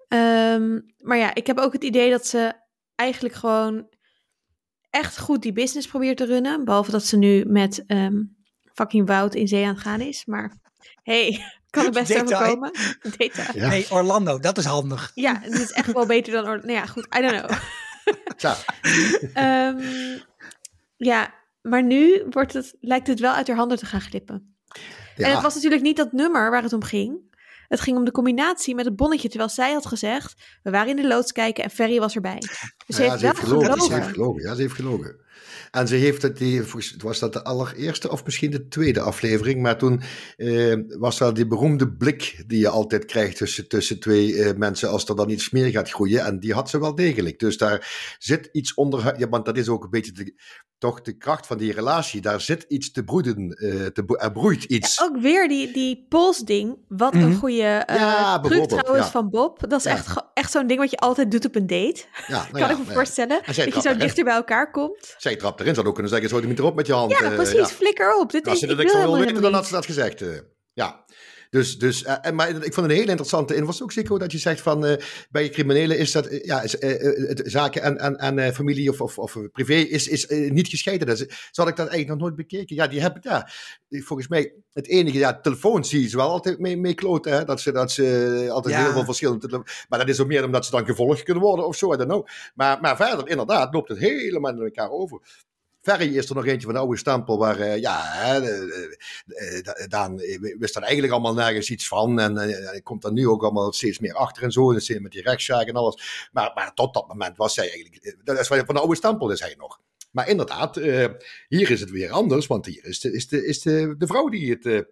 [0.08, 2.62] Ehm, maar ja, ik heb ook het idee dat ze
[2.94, 3.88] eigenlijk gewoon
[4.90, 6.64] echt goed die business probeert te runnen.
[6.64, 8.22] Behalve dat ze nu met ehm,
[8.72, 10.24] fucking Wout in zee aan het gaan is.
[10.24, 10.58] Maar
[11.02, 11.40] hey,
[11.70, 12.40] kan er best Detail.
[12.40, 12.70] overkomen.
[13.16, 13.48] Detail.
[13.54, 13.68] Ja.
[13.68, 15.10] Nee, Orlando, dat is handig.
[15.14, 16.46] Ja, het is echt wel beter dan...
[16.46, 17.58] Or- Nou ja, goed, I don't know.
[18.36, 18.56] Tja,
[19.34, 20.18] Ehm,
[20.96, 24.56] ja, maar nu wordt het, lijkt het wel uit haar handen te gaan glippen.
[25.16, 25.26] ja.
[25.26, 27.33] En het was natuurlijk niet dat nummer waar het om ging.
[27.68, 30.42] Het ging om de combinatie met het bonnetje, terwijl zij had gezegd...
[30.62, 32.38] we waren in de loods kijken en Ferry was erbij.
[32.86, 33.70] Dus ze Ja, heeft ze wel heeft gelogen.
[33.72, 33.86] gelogen.
[33.86, 34.42] Ze heeft gelogen.
[34.42, 35.16] Ja, ze heeft gelogen.
[35.70, 36.62] En ze heeft het, die,
[36.98, 40.02] was dat de allereerste of misschien de tweede aflevering, maar toen
[40.36, 44.88] eh, was er die beroemde blik die je altijd krijgt tussen, tussen twee eh, mensen
[44.88, 46.24] als er dan iets meer gaat groeien.
[46.24, 47.38] En die had ze wel degelijk.
[47.38, 50.34] Dus daar zit iets onder, ja, want dat is ook een beetje de,
[50.78, 52.20] toch de kracht van die relatie.
[52.20, 55.02] Daar zit iets te broeden, eh, te, er broeit iets.
[55.02, 56.76] Ook weer die, die polsding.
[56.88, 57.22] Wat Mhm.
[57.24, 59.12] een goede eh Ja, truc bijvoorbeeld, trouwens ja.
[59.12, 59.64] van Bob.
[59.68, 59.90] Dat is Ja.
[59.90, 62.02] echt, echt zo'n ding wat je altijd doet op een date.
[62.26, 62.92] Ja, nou kan ja, ik me ja.
[62.92, 63.40] voorstellen.
[63.46, 65.14] Dat je zo dichter bij elkaar komt.
[65.24, 67.10] Zij trapt erin, zou ook kunnen zeggen, zo niet erop met je hand.
[67.10, 67.54] Ja, eh, precies.
[67.54, 67.66] ja.
[67.66, 68.30] Flikker op.
[68.32, 69.84] Dit Als is, ze ik dat wil ik zo wil weten, dan had ze dat
[69.84, 70.22] gezegd.
[70.22, 70.28] eh.
[70.72, 71.04] ja.
[71.54, 74.32] Dus, dus eh, en, maar ik vond het een hele interessante invalshoek ook zeker dat
[74.32, 74.96] je zegt van eh,
[75.30, 78.52] bij criminelen is dat eh, ja, is, eh, eh, het- zaken en, en, en eh,
[78.52, 81.06] familie of, of, of privé is, is eh, niet gescheiden.
[81.06, 82.76] Dat is, zo had ik dat eigenlijk nog nooit bekeken.
[82.76, 83.48] Ja, die hebben ja,
[83.88, 87.32] volgens mij het enige, ja, telefoon zie je ze wel altijd mee, mee kloten.
[87.32, 87.44] Hè?
[87.44, 88.82] Dat ze, dat ze altijd Ja.
[88.82, 91.76] heel veel verschillende Maar dat is ook meer omdat ze dan gevolgd kunnen worden of
[91.76, 92.26] zo, I don't know.
[92.54, 95.20] Maar, maar verder, inderdaad, loopt het helemaal in elkaar over.
[95.84, 100.38] Ferry is er nog eentje van de oude stempel waar, eh, ja, de- Daan eh,
[100.58, 102.20] wist er eigenlijk allemaal nergens iets van.
[102.20, 104.72] En hij komt er nu ook allemaal steeds meer achter en zo.
[104.72, 106.28] En steeds met die rechtszaak en alles.
[106.32, 109.40] Maar, maar tot dat moment was hij eigenlijk, dat is van de oude stempel is
[109.40, 109.80] hij nog.
[110.10, 110.74] Maar inderdaad,
[111.48, 114.28] hier is het weer anders, want hier is de, is de, is de, de vrouw
[114.28, 114.86] die het,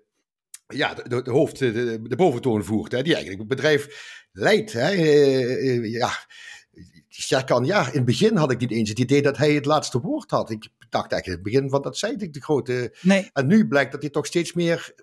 [0.66, 4.72] ja, de, hoofd, de, de boventoon voert, hè, die eigenlijk het bedrijf leidt.
[4.72, 4.88] Hè,
[5.82, 6.12] ja,
[7.62, 10.30] Ja, in het begin had ik niet eens het idee dat hij het laatste woord
[10.30, 10.50] had.
[10.50, 12.96] Ik dacht eigenlijk in het begin van dat zei ik de grote.
[13.00, 13.30] Nee.
[13.32, 14.94] En nu blijkt dat hij toch steeds meer,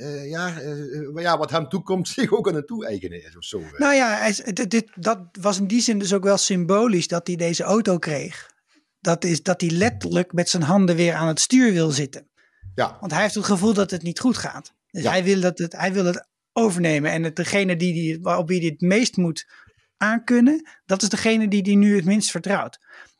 [0.00, 3.62] uh, ja, uh, ja, wat hem toekomt, zich ook aan het toe-eigenen is of zo.
[3.76, 7.26] Nou ja, hij, dit, dit, dat was in die zin dus ook wel symbolisch dat
[7.26, 8.52] hij deze auto kreeg.
[9.00, 12.28] Dat is dat hij letterlijk met zijn handen weer aan het stuur wil zitten.
[12.74, 12.96] Ja.
[13.00, 14.72] Want hij heeft het gevoel dat het niet goed gaat.
[14.90, 15.10] Dus Ja.
[15.10, 17.10] hij, wil dat het, hij wil het overnemen.
[17.10, 19.46] En het, degene die, die, op wie hij het meest moet
[20.04, 22.78] aankunnen, dat is degene die hij nu het minst vertrouwt.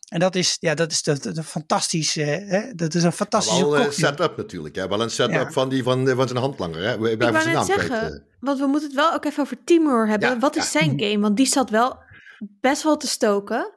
[0.08, 2.72] En dat is, ja, dat is de, de, de fantastisch, eh, hè?
[2.74, 4.12] dat is een fantastische Wel een cocktail.
[4.12, 4.88] setup natuurlijk, hè?
[4.88, 5.50] wel een setup Ja.
[5.50, 6.82] van, die, van, van zijn handlanger.
[6.82, 6.98] Hè?
[6.98, 8.20] We Ik wou net naam zeggen, eh.
[8.40, 10.28] want we moeten het wel ook even over Timur hebben.
[10.28, 10.78] Ja, Wat is ja.
[10.80, 11.18] zijn game?
[11.20, 11.98] Want die zat wel
[12.60, 13.74] best wel te stoken.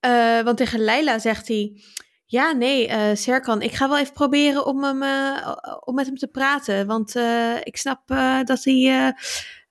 [0.00, 1.82] Eh, want tegen Leila zegt hij...
[2.26, 6.16] Ja, nee, eh Serkan, ik ga wel even proberen om, hem, eh, om met hem
[6.16, 6.86] te praten.
[6.86, 9.14] Want eh, ik snap eh, dat hij...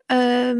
[0.05, 0.51] eh,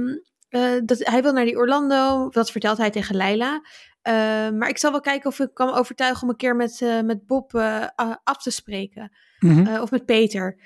[0.52, 2.30] eh, dat, hij wil naar die Orlando.
[2.30, 3.62] Dat vertelt hij tegen Leila.
[4.02, 4.14] Eh,
[4.49, 7.26] maar ik zal wel kijken of ik kan overtuigen om een keer met, eh, met
[7.26, 7.56] Bob
[8.24, 9.12] af te spreken.
[9.39, 9.82] Mhm.
[9.82, 10.58] Of met Peter.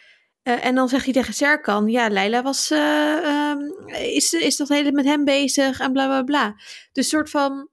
[0.46, 4.92] En dan zegt hij tegen Serkan, ja, Leila was, eh, ehm, is, is dat hele
[4.92, 6.56] met hem bezig en bla bla bla.
[6.92, 7.70] Dus soort van,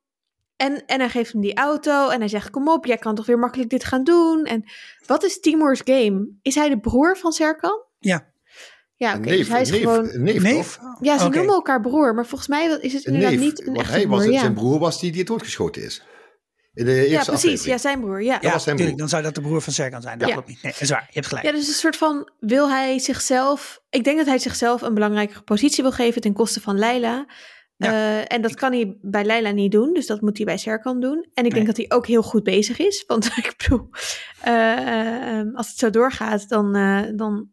[0.56, 3.26] en, en hij geeft hem die auto en hij zegt, kom op, jij kan toch
[3.26, 4.44] weer makkelijk dit gaan doen.
[4.44, 4.64] En
[5.06, 6.28] wat is Timur's game?
[6.42, 7.84] Is hij de broer van Serkan?
[7.98, 8.31] Ja.
[9.02, 10.22] Ja, oké, neef, dus hij is neef, gewoon...
[10.22, 10.78] neef?
[11.00, 11.36] Ja, ze Oké.
[11.36, 14.08] noemen elkaar broer, maar volgens mij is het inderdaad neef, niet een echte hij was
[14.08, 14.22] broer.
[14.22, 14.40] het, ja.
[14.40, 16.02] zijn broer was die, die doodgeschoten is.
[16.74, 17.34] In de eerste ja, precies.
[17.34, 17.64] aflevering.
[17.72, 18.22] Ja, zijn broer.
[18.22, 18.26] Ja.
[18.32, 18.78] Ja, was zijn natuurlijk.
[18.86, 18.98] broer.
[18.98, 20.18] Dan zou dat de broer van Serkan zijn.
[20.18, 20.34] Dat Ja.
[20.34, 20.62] klopt niet.
[20.62, 21.04] Nee, dat is waar.
[21.06, 21.46] Je hebt gelijk.
[21.46, 23.80] Ja, dus een soort van wil hij zichzelf.
[23.90, 27.26] Ik denk dat hij zichzelf een belangrijkere positie wil geven ten koste van Leila.
[27.76, 27.92] Ja.
[27.92, 31.00] Eh, en dat kan hij bij Leila niet doen, dus dat moet hij bij Serkan
[31.00, 31.14] doen.
[31.16, 31.50] En ik Nee.
[31.50, 33.04] denk dat hij ook heel goed bezig is.
[33.06, 33.88] Want ik bedoel,
[34.40, 37.48] eh, eh, als het zo doorgaat, dan, eh, dan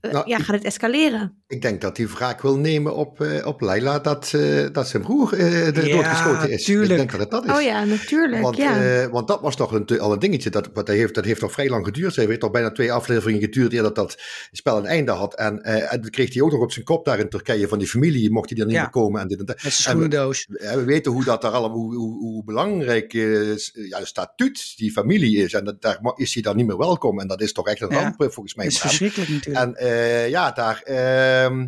[0.00, 1.42] Nou, ja, gaat het escaleren.
[1.46, 5.02] Ik denk dat hij wraak wil nemen op, eh, op Leila dat, eh, dat zijn
[5.02, 5.38] broer eh,
[5.74, 6.64] de Ja, doodgeschoten is.
[6.64, 6.90] tuurlijk.
[6.90, 7.50] Ik denk dat het dat is.
[7.52, 8.42] Oh ja, natuurlijk.
[8.42, 8.84] Want, ja.
[9.02, 10.50] eh, want dat was toch een, al een dingetje.
[10.50, 12.16] Dat, wat hij heeft, dat heeft nog vrij lang geduurd.
[12.16, 14.22] Hij heeft toch bijna twee afleveringen geduurd eer dat dat
[14.52, 15.34] spel een einde had.
[15.34, 17.78] En, eh, en toen kreeg hij ook nog op zijn kop daar in Turkije van
[17.78, 18.30] die familie.
[18.30, 18.80] Mocht hij er niet Ja.
[18.80, 19.20] meer komen.
[19.20, 19.62] En dit en dat.
[19.62, 20.46] Met zijn schoenendoos.
[20.46, 23.56] En we weten hoe dat daar allemaal, hoe, hoe, hoe belangrijk eh,
[23.88, 25.52] ja, de statuut die familie is.
[25.52, 27.20] En dat, daar is hij dan niet meer welkom.
[27.20, 28.64] En dat is toch echt een ramp eh, volgens mij.
[28.64, 29.64] Dat is verschrikkelijk natuurlijk.
[29.64, 29.85] En eh,
[30.28, 30.82] ja, daar.
[30.82, 31.66] ehm,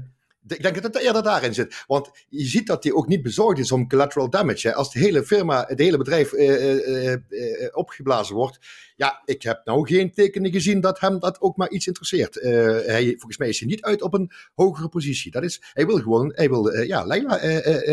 [0.49, 1.85] ik denk dat het eerder daarin zit.
[1.87, 4.69] Want je ziet dat hij ook niet bezorgd is om collateral damage.
[4.69, 4.75] Hè.
[4.75, 7.21] Als de hele firma, het hele bedrijf eh, eh, eh,
[7.73, 8.59] opgeblazen wordt.
[8.97, 12.35] Ja, ik heb nou geen tekenen gezien dat hem dat ook maar iets interesseert.
[12.35, 15.31] Hij, volgens mij is hij niet uit op een hogere positie.
[15.31, 17.37] Dat is, hij wil gewoon, hij wil ja, Leila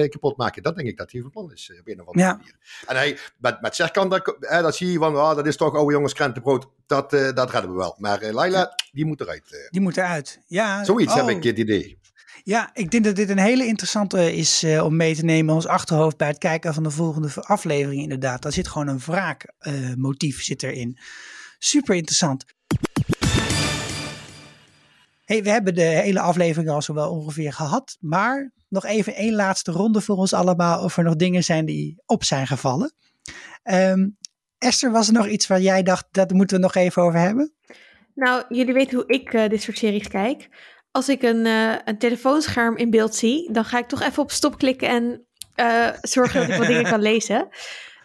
[0.08, 0.64] kapot maken.
[0.64, 1.72] Dat denk ik dat hij van plan is.
[1.80, 2.36] op een of andere Ja.
[2.36, 2.56] manier.
[2.88, 5.94] En hij, met, met Serkan, dat, dat zie je van, ah, dat is toch oude
[5.94, 6.68] jongens krentenbrood.
[6.86, 7.96] Dat, dat redden we wel.
[7.98, 9.68] Maar Leila, die moet eruit.
[9.70, 10.40] Die moet eruit.
[10.48, 11.20] Ja, Zoiets oh.
[11.28, 11.98] heb ik het idee.
[12.46, 15.68] Ja, ik denk dat dit een hele interessante is eh, om mee te nemen als
[15.68, 18.42] achterhoofd bij het kijken van de volgende aflevering inderdaad.
[18.42, 20.98] Daar zit gewoon een wraakmotief zit erin.
[21.60, 22.46] Super interessant.
[25.24, 29.34] Hey, we hebben de hele aflevering al zo wel ongeveer gehad, maar nog even één
[29.34, 32.94] laatste ronde voor ons allemaal of er nog dingen zijn die op zijn gevallen.
[33.64, 34.08] Ehm,
[34.58, 37.54] Esther, was er nog iets waar jij dacht, dat moeten we nog even over hebben?
[38.16, 40.50] Nou, jullie weten hoe ik eh, dit soort series kijk.
[40.96, 44.32] Als ik een, eh, een telefoonscherm in beeld zie, dan ga ik toch even op
[44.32, 45.26] stop klikken en
[45.56, 47.48] eh, zorgen dat ik wat dingen kan lezen.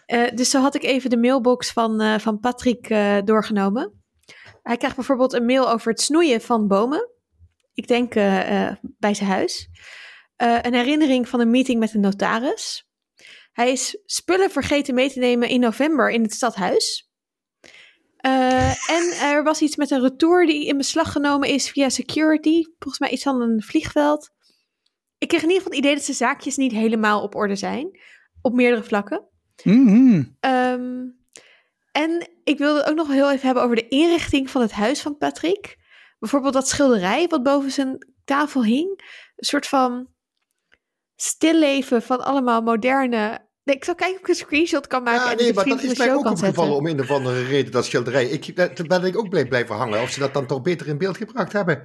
[0.05, 2.87] Eh, dus zo had ik even de mailbox van, van Patrick
[3.25, 4.03] doorgenomen.
[4.61, 7.09] Hij krijgt bijvoorbeeld een mail over het snoeien van bomen.
[7.73, 8.13] Ik denk
[8.79, 9.69] bij zijn huis.
[10.35, 12.87] Een herinnering van een meeting met een notaris.
[13.51, 17.10] Hij is spullen vergeten mee te nemen in november in het stadhuis.
[18.21, 22.63] Eh, en er was iets met een retour die in beslag genomen is via security.
[22.79, 24.29] Volgens mij iets van een vliegveld.
[25.17, 27.99] Ik kreeg in ieder geval het idee dat zijn zaakjes niet helemaal op orde zijn.
[28.41, 29.27] Op meerdere vlakken.
[29.63, 30.23] Mhm.
[30.39, 31.05] Ehm,
[31.91, 35.17] en ik wilde ook nog heel even hebben over de inrichting van het huis van
[35.17, 35.77] Patrick.
[36.19, 38.89] Bijvoorbeeld dat schilderij wat boven zijn tafel hing.
[39.35, 40.07] Een soort van
[41.15, 43.49] stilleven van allemaal moderne...
[43.71, 45.83] Nee, ik zal kijken of ik een screenshot kan maken Ja, en nee, maar dat
[45.83, 48.25] is mij ook opgevallen om een of andere reden, dat schilderij.
[48.25, 50.97] Ik, daar ben ik ook blij blijven hangen, of ze dat dan toch beter in
[50.97, 51.83] beeld gebracht hebben.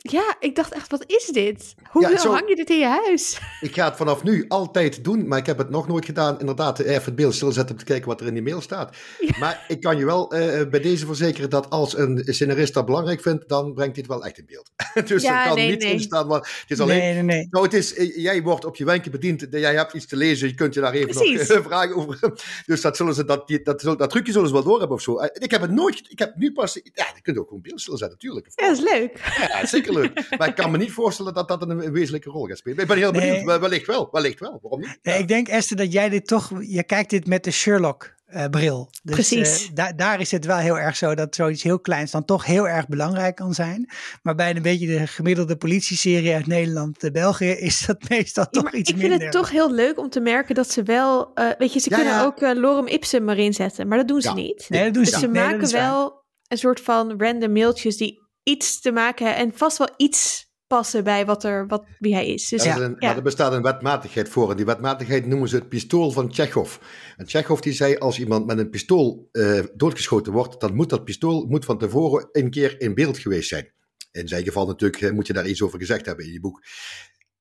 [0.00, 1.74] Ja, ik dacht echt, wat is dit?
[1.90, 3.38] Hoe Ja, zo- hang je dit in je huis?
[3.60, 6.40] Ik ga het vanaf nu altijd doen, maar ik heb het nog nooit gedaan.
[6.40, 8.96] Inderdaad, even het beeld stilzetten om te kijken wat er in die mail staat.
[9.38, 13.20] Maar ik kan je wel eh, bij deze verzekeren dat als een scenarist dat belangrijk
[13.20, 14.70] vindt, dan brengt hij het wel echt in beeld.
[15.08, 15.92] dus Ja, er kan nee, niet nee.
[15.92, 16.98] in staan, maar het is alleen...
[16.98, 17.46] Nee, nee, nee.
[17.50, 19.46] Nou, het is, eh, jij wordt op je wenken bediend.
[19.50, 20.48] Jij hebt iets te lezen.
[20.48, 21.48] Je kunt je daar even Precies.
[21.48, 22.18] nog eh, vragen over.
[22.66, 25.02] Dus dat, zullen ze, dat, die- dat, zullen- dat trucje zullen ze wel doorhebben of
[25.02, 25.18] zo.
[25.18, 26.02] Eh, Ik heb het nooit.
[26.08, 26.74] Ik heb nu pas.
[26.74, 28.46] Ja, je kunt ook gewoon beeld stilzetten, natuurlijk.
[28.54, 29.32] Ja, dat is leuk.
[29.48, 30.26] Ja, zeker leuk.
[30.38, 32.78] Maar ik kan me niet voorstellen dat dat een, wezenlijke rol gaat spelen.
[32.78, 33.44] Ik ben heel benieuwd.
[33.44, 33.58] Nee.
[33.58, 34.08] Wellicht wel.
[34.12, 34.58] Wellicht wel.
[34.62, 34.98] Waarom niet?
[35.02, 38.44] Nee, ik denk Esther dat jij dit toch, je kijkt dit met de Sherlock eh,
[38.46, 38.90] bril.
[39.02, 39.66] Dus, Precies.
[39.68, 42.44] eh, da- daar is het wel heel erg zo dat zoiets heel kleins dan toch
[42.46, 43.88] heel erg belangrijk kan zijn.
[44.22, 48.50] Maar bij een beetje de gemiddelde politieserie uit Nederland, eh, België, is dat meestal Ja,
[48.50, 49.26] toch maar iets ik vind minder.
[49.28, 51.96] het toch heel leuk om te merken dat ze wel, eh, weet je, ze Ja,
[51.96, 52.24] kunnen ja.
[52.24, 54.34] ook eh, lorem ipsum erin zetten, maar dat doen ze Ja.
[54.34, 54.66] niet.
[54.68, 55.30] Nee, dat doen ze Dus niet.
[55.36, 59.88] ze maken wel een soort van random mailtjes die iets te maken en vast wel
[59.96, 62.48] iets passen bij wat er, wat, wie hij is.
[62.48, 62.96] Dus Ja, er een-.
[62.98, 64.50] Maar er bestaat een wetmatigheid voor.
[64.50, 66.76] En die wetmatigheid noemen ze het pistool van Tsjechov.
[67.16, 71.04] En Tsjechov die zei, als iemand met een pistool eh, doodgeschoten wordt, dan moet dat
[71.04, 73.72] pistool moet van tevoren een keer in beeld geweest zijn.
[74.12, 76.62] In zijn geval natuurlijk eh, moet je daar iets over gezegd hebben in je boek.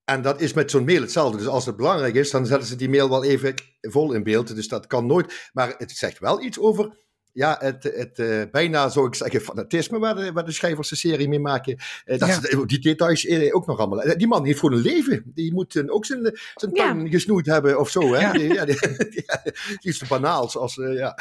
[0.03, 1.37] En dat is met zo'n mail hetzelfde.
[1.37, 4.55] Dus als het belangrijk is, dan zetten ze die mail wel even vol in beeld.
[4.55, 5.49] Dus dat kan nooit.
[5.53, 7.06] Maar het zegt wel iets over
[7.37, 10.95] ja, het, het eh, bijna, zou ik zeggen, fanatisme waar de, waar de schrijvers de
[10.95, 11.77] serie mee maken.
[12.05, 12.33] Eh, dat Ja.
[12.41, 14.01] ze die details eh, ook nog allemaal.
[14.01, 15.23] Eh, Die man heeft gewoon een leven.
[15.25, 16.91] Die moet eh, ook zijn, zijn Ja.
[16.91, 18.13] tong gesnoeid hebben of zo.
[18.13, 18.19] Hè?
[18.21, 18.31] Ja.
[18.31, 18.77] Die, ja, die,
[19.91, 21.17] is te banaals als, eh, ja.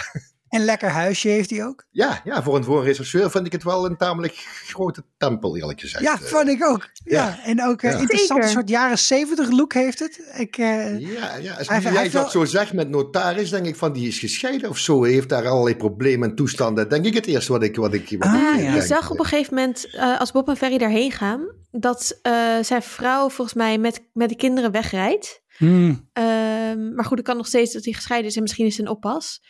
[0.56, 1.84] En lekker huisje heeft hij ook.
[1.90, 4.34] Ja, ja voor, een, voor een rechercheur vind ik het wel een tamelijk
[4.66, 6.02] grote tempel, eerlijk gezegd.
[6.04, 6.88] Ja, Eh, vond ik ook.
[7.04, 7.44] Ja, ja.
[7.44, 7.98] en ook een Ja.
[7.98, 8.48] interessante Zeker.
[8.58, 10.20] soort jaren zeventig look heeft het.
[10.36, 11.54] Ik, eh, Ja, ja.
[11.54, 14.68] Als Hij- jij dat wel- zo zegt met notaris, denk ik van die is gescheiden
[14.70, 15.02] of zo.
[15.02, 16.88] Hij heeft daar allerlei problemen en toestanden.
[16.88, 18.66] Denk ik het eerste wat ik, wat ik, wat Ah, ik ja.
[18.66, 22.18] eh, Je zag op een gegeven moment, eh, als Bob en Ferry daarheen gaan, dat
[22.22, 22.32] eh,
[22.62, 25.44] zijn vrouw volgens mij met, met de kinderen wegrijdt.
[25.56, 26.08] hmm.
[26.12, 28.86] Ehm, maar goed, het kan nog steeds dat hij gescheiden is en misschien is het
[28.86, 29.42] een oppas.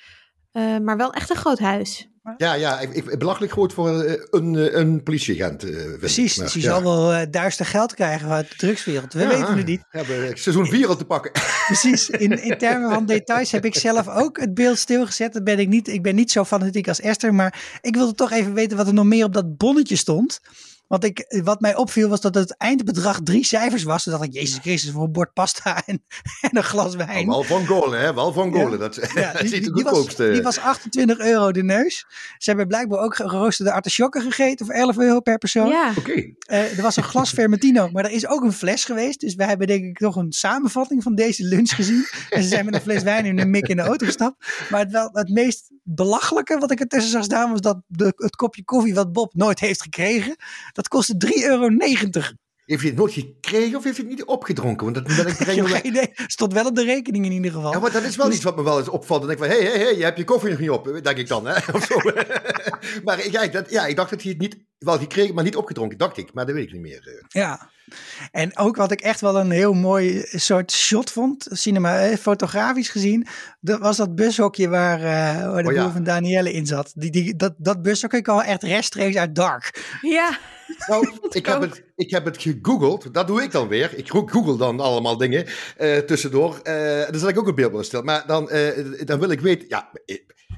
[0.57, 2.09] Eh, maar wel echt een groot huis.
[2.37, 5.65] Ja, ja, ik, ik belachelijk groot voor eh, een, eh, een politieagent.
[5.65, 5.99] eh.
[5.99, 6.69] Precies, Maar, die ja.
[6.69, 9.13] zal wel duister geld krijgen uit de drugswereld.
[9.13, 9.81] We Ja, weten het niet.
[9.91, 11.31] We hebben seizoen 4 al te pakken.
[11.67, 15.33] Precies, in, in termen van details heb ik zelf ook het beeld stilgezet.
[15.33, 18.33] Dat ben ik, niet, ik ben niet zo fanatiek als Esther, maar ik wilde toch
[18.33, 20.41] even weten wat er nog meer op dat bonnetje stond.
[20.87, 24.03] Want ik, wat mij opviel was dat het eindbedrag drie cijfers was.
[24.03, 26.05] Toen dacht ik, Jezus Christus, voor een bord pasta en,
[26.41, 27.26] en een glas wijn.
[27.26, 28.14] wel van Golen, hè?
[28.14, 28.62] Wel van Ja.
[28.62, 28.78] Golen.
[28.78, 30.30] Dat, Ja, dat die, is die, niet de die was, goedkoopste.
[30.32, 32.07] die was 28 euro de neus.
[32.39, 35.68] Ze hebben blijkbaar ook geroosterde artisjokken gegeten voor 11 euro per persoon.
[35.68, 36.12] Ja, Oké.
[36.47, 39.20] Eh, er was een glas Vermentino, maar er is ook een fles geweest.
[39.20, 42.07] Dus wij hebben denk ik nog een samenvatting van deze lunch gezien.
[42.30, 44.47] En ze zijn met een fles wijn in een mik in de auto gestapt.
[44.70, 48.37] Maar het, wel, het meest belachelijke wat ik ertussen zag staan was dat de, het
[48.37, 50.37] kopje koffie wat Bob nooit heeft gekregen.
[50.72, 51.68] Dat kostte 3,90 euro.
[52.67, 54.93] Heeft hij het nooit gekregen of heeft hij het niet opgedronken?
[54.93, 55.67] Want dat ben ik brengen.
[55.69, 56.11] geen idee.
[56.27, 57.73] Stond wel op de rekening in ieder geval.
[57.73, 59.21] Ja, maar dat is wel iets wat me wel eens opvalt.
[59.21, 61.17] Dan denk ik van, hé, hé, hé, je hebt je koffie nog niet op, denk
[61.19, 61.55] ik dan, hè?
[61.75, 61.95] Of zo.
[63.05, 65.57] maar ik- ja, dat, ja, ik dacht dat hij het niet, wel gekregen, maar niet
[65.57, 66.33] opgedronken, dacht ik.
[66.35, 67.03] Maar dat weet ik niet meer.
[67.09, 67.43] eh.
[67.43, 67.71] Ja.
[68.31, 72.89] En ook wat ik echt wel een heel mooi soort shot vond, cinema, eh, fotografisch
[72.89, 73.27] gezien,
[73.61, 75.91] dat was dat bushokje waar, eh, waar de Oh ja.
[75.91, 76.93] van Danielle in zat.
[76.95, 79.97] Die, die, dat, dat bushokje kwam echt rechtstreeks uit Dark.
[80.03, 80.39] ja.
[80.87, 83.14] Nou, ik heb, het, ik heb het gegoogeld.
[83.14, 83.91] Dat doe ik dan weer.
[83.97, 85.47] Ik go- google dan allemaal dingen
[85.77, 86.61] eh, tussendoor.
[86.62, 88.03] Eh dan zet ik ook een beeld stil.
[88.03, 89.91] Maar dan, eh, dan wil ik weten, ja,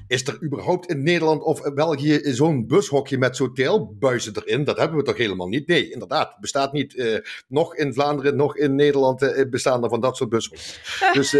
[0.07, 4.63] is er überhaupt in Nederland of België zo'n bushokje met zo'n teelbuizen erin?
[4.63, 5.67] Dat hebben we toch helemaal niet?
[5.67, 6.39] Nee, inderdaad.
[6.39, 6.95] Bestaat niet.
[6.95, 10.79] eh, nog in Vlaanderen, nog in Nederland bestaan er van dat soort bushokjes.
[11.13, 11.31] Dus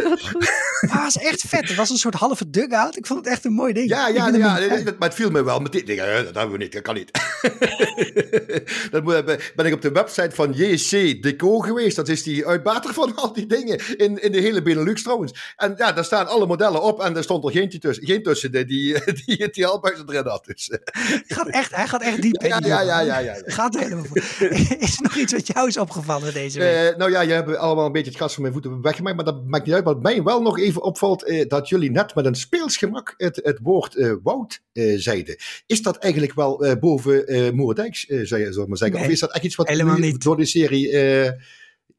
[0.82, 0.98] eh, goed.
[1.00, 1.68] Ah, het is echt vet.
[1.68, 2.98] Het was een soort halve dugout.
[2.98, 3.90] Ik vond het echt een mooi ding.
[3.90, 5.86] Ja, ja, ja, een- maar het viel me wel meteen.
[5.86, 7.12] Denk, eh, dat hebben we niet, dat kan niet.
[9.04, 9.26] Moet-
[9.56, 11.96] ben ik op de website van JC Deco geweest.
[11.96, 15.54] Dat is die uitbater van al die dingen in, in de hele Benelux trouwens.
[15.56, 18.52] En ja, daar staan alle modellen op en er stond er geen tussen, geen tussen
[18.52, 18.94] die, die,
[19.26, 20.46] die het die albuizen erin had.
[20.46, 22.42] Dus, eh, Hij gaat echt, hij gaat echt diep.
[22.42, 23.20] ja, ja, ja, ja, ja.
[23.20, 23.42] ja.
[23.46, 24.18] Gaat er helemaal voor.
[24.80, 26.92] Is er nog iets wat jou is opgevallen deze week?
[26.92, 29.26] Eh, nou ja, je hebt allemaal een beetje het gras van mijn voeten weggemaakt, maar
[29.26, 29.84] dat maakt niet uit.
[29.84, 33.60] Wat mij wel nog even opvalt, eh, dat jullie net met een speelsgemak het, het
[33.64, 35.36] woord eh, woud eh, zeiden.
[35.66, 38.98] Is dat eigenlijk wel eh, boven eh Moerdijks, eh zou je zo maar zeggen?
[38.98, 40.24] Nee, of is dat echt iets wat helemaal nu niet.
[40.24, 40.90] door de serie...
[40.92, 41.32] eh,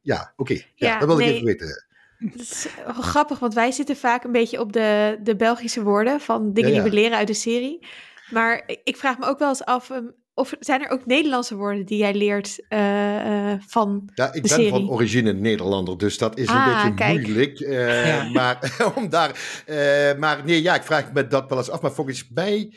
[0.01, 0.53] ja, oké.
[0.53, 1.35] Ja, Ja, dat wil ik nee.
[1.35, 1.85] even weten.
[2.19, 6.53] Dat is grappig, want wij zitten vaak een beetje op de, de Belgische woorden van
[6.53, 6.83] dingen Ja, ja.
[6.83, 7.87] die we leren uit de serie.
[8.31, 11.57] Maar ik- ik vraag me ook wel eens af, um, of zijn er ook Nederlandse
[11.57, 14.11] woorden die jij leert eh, eh, van...
[14.15, 14.69] Ja, ik de ben serie.
[14.71, 17.21] van origine Nederlander, dus dat is een Ah, beetje kijk.
[17.21, 17.61] moeilijk.
[17.61, 18.31] eh, Ja.
[18.33, 19.63] Maar om daar.
[19.67, 21.81] eh, maar nee, ja, ik vraag me dat wel eens af.
[21.83, 22.75] Maar volgens mij.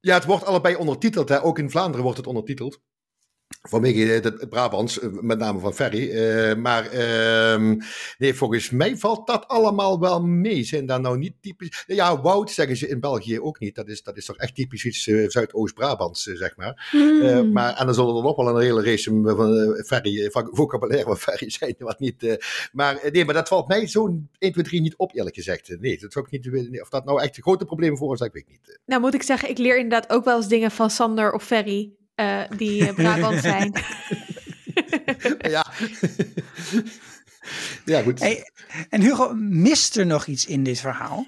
[0.00, 1.28] Ja, het wordt allebei ondertiteld.
[1.28, 1.42] Hè.
[1.44, 2.80] Ook in Vlaanderen wordt het ondertiteld.
[3.68, 6.10] Vanwege het, het Brabants, eh, met name van Ferry.
[6.10, 7.76] Eh, maar ehm,
[8.18, 10.64] nee, volgens mij valt dat allemaal wel mee.
[10.64, 11.84] Zijn daar nou niet typisch.
[11.86, 13.74] Ja, woud zeggen ze in België ook niet.
[13.74, 16.88] Dat is, dat is toch echt typisch iets eh, Zuidoost-Brabants, eh, zeg maar.
[16.92, 17.00] Eh,
[17.32, 17.52] Hmm.
[17.52, 19.28] maar, en dan zullen er nog wel een hele race van
[19.76, 22.22] eh, ferry, eh, van vocabulaire van ferry zijn, wat niet.
[22.22, 22.34] eh,
[22.72, 25.68] maar eh, nee, maar dat valt mij zo'n 1, 2, 3 niet op, eerlijk gezegd.
[25.70, 28.50] Eh, Nee, dat zou ik niet Of dat nou echt grote problemen veroorzaakt, weet ik
[28.50, 28.78] niet.
[28.86, 31.90] Nou moet ik zeggen, ik leer inderdaad ook wel eens dingen van Sander of Ferry
[32.16, 33.72] uh, die Brabant zijn.
[35.54, 35.66] ja.
[37.84, 38.20] ja, goed.
[38.20, 38.50] Hey,
[38.88, 41.26] en Hugo, mist er nog iets in dit verhaal?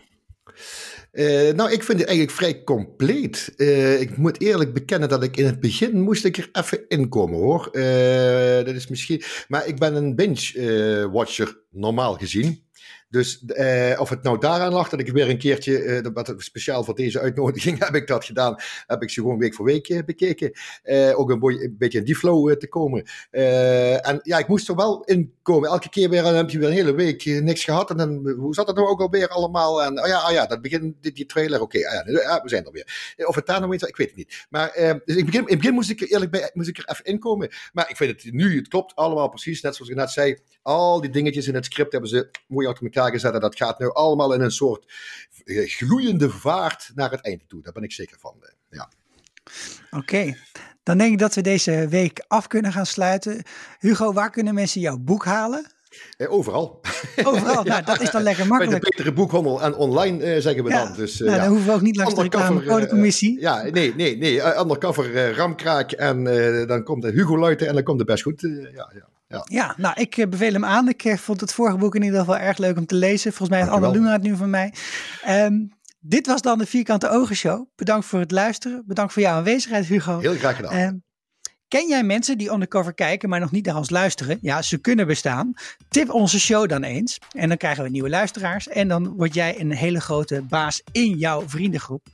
[1.13, 3.53] Uh, nou, ik vind het eigenlijk vrij compleet.
[3.57, 7.39] Uh, ik moet eerlijk bekennen dat ik in het begin moest ik er even inkomen
[7.39, 7.69] hoor.
[7.73, 9.23] Uh, dat is misschien.
[9.49, 12.66] Maar ik ben een binge-watcher normaal gezien.
[13.09, 16.85] Dus eh, of het nou daaraan lag dat ik weer een keertje, eh, wat speciaal
[16.85, 20.05] voor deze uitnodiging heb ik dat gedaan, heb ik ze gewoon week voor week eh,
[20.05, 20.53] bekeken.
[20.83, 23.05] Eh, ook een, beetje in die flow eh, te komen.
[23.31, 25.69] Eh, en ja, ik moest er wel in komen.
[25.69, 27.91] Elke keer weer, dan heb je weer een hele week niks gehad.
[27.91, 29.83] En dan, hoe zat het nou ook alweer allemaal?
[29.83, 32.65] En oh ja, oh ja dat begint die, die trailer, oké, ah ja, we zijn
[32.65, 33.15] er weer.
[33.27, 34.47] Of het daar nog iets, ik weet het niet.
[34.51, 34.73] Maar
[35.05, 37.05] dus in, begin, in het begin moest ik er eerlijk bij, moest ik er even
[37.05, 37.49] inkomen.
[37.73, 40.39] Maar ik vind het nu, het klopt allemaal precies, net zoals ik net zei.
[40.63, 43.35] Al die dingetjes in het script hebben ze mooi uit gezet.
[43.35, 44.93] En dat gaat nu allemaal in een soort
[45.45, 47.63] eh, gloeiende vaart naar het einde toe.
[47.63, 48.35] Daar ben ik zeker van.
[48.41, 48.91] Eh, ja.
[49.91, 50.37] Oké,
[50.83, 53.43] dan denk ik dat we deze week af kunnen gaan sluiten.
[53.79, 55.67] Hugo, waar kunnen mensen jouw boek halen?
[56.17, 56.81] Eh, overal.
[57.25, 58.81] Overal, nou, dat is dan lekker makkelijk.
[58.81, 60.93] Bij de betere boekhandel en online eh, zeggen we dan.
[60.97, 63.41] Dus, uh, nou, dan hoeven we ook niet langs de reclamecodecommissie.
[63.41, 64.59] ja, nee, nee, nee.
[64.59, 66.25] Undercover ramkraak en
[66.67, 68.41] dan komt de Hugo Luiten en dan komt het best goed.
[68.73, 69.09] ja, ja.
[69.29, 69.45] Ja.
[69.45, 70.89] ja, nou, ik beveel hem aan.
[70.89, 73.33] Ik vond het vorige boek in ieder geval erg leuk om te lezen.
[73.33, 74.75] Volgens mij heeft Anne Luna het nu van mij.
[75.29, 77.67] Um, dit was dan de Vierkante Ogen Show.
[77.77, 78.83] Bedankt voor het luisteren.
[78.87, 80.19] Bedankt voor jouw aanwezigheid, Hugo.
[80.19, 80.79] Heel graag gedaan.
[80.79, 81.05] Um,
[81.69, 84.39] Ken jij mensen die undercover kijken, maar nog niet naar ons luisteren?
[84.41, 85.55] Ja, ze kunnen bestaan.
[85.89, 87.19] Tip onze show dan eens.
[87.31, 88.69] En dan krijgen we nieuwe luisteraars.
[88.69, 92.07] En dan word jij een hele grote baas in jouw vriendengroep.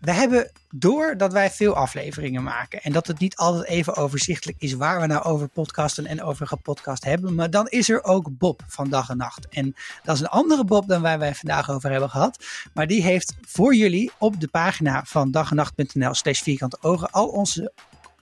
[0.00, 2.82] We hebben door dat wij veel afleveringen maken.
[2.82, 6.46] En dat het niet altijd even overzichtelijk is waar we nou over podcasten en over
[6.46, 7.34] gepodcast hebben.
[7.34, 9.48] Maar dan is er ook Bob van dag en nacht.
[9.48, 9.74] En
[10.04, 12.44] dat is een andere Bob dan waar wij vandaag over hebben gehad.
[12.74, 17.72] Maar die heeft voor jullie op de pagina van dagennacht.nl slash vierkante ogen al onze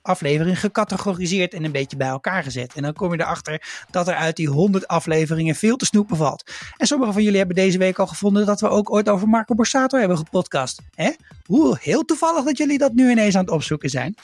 [0.09, 2.73] aflevering gecategoriseerd en een beetje bij elkaar gezet.
[2.73, 6.51] En dan kom je erachter dat er uit die 100 afleveringen veel te snoepen valt.
[6.77, 9.55] En sommigen van jullie hebben deze week al gevonden dat we ook ooit over Marco
[9.55, 10.81] Borsato hebben gepodcast.
[10.95, 11.11] Hè?
[11.45, 14.15] Hoe heel toevallig dat jullie dat nu ineens aan het opzoeken zijn.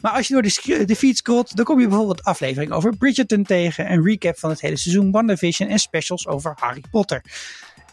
[0.00, 3.42] Maar als je door de, de feed scrolt, dan kom je bijvoorbeeld aflevering over Bridgerton
[3.42, 7.22] tegen, een recap van het hele seizoen WandaVision en specials over Harry Potter.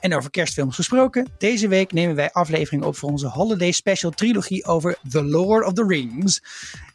[0.02, 4.66] En over kerstfilms gesproken, deze week nemen wij aflevering op voor onze Holiday Special trilogie
[4.66, 6.44] over The Lord of the Rings.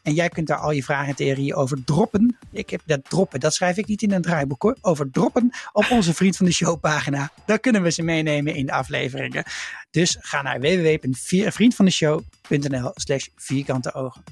[0.03, 2.37] En jij kunt daar al je vragen en theorieën over droppen.
[2.51, 4.77] Ik heb dat droppen, dat schrijf ik niet in een draaiboek hoor.
[4.81, 7.31] Over droppen op onze Vriend van de Show pagina.
[7.45, 9.43] Daar kunnen we ze meenemen in de afleveringen.
[9.91, 14.23] Dus ga naar www.vriendvandeshow.nl slash vierkante ogen.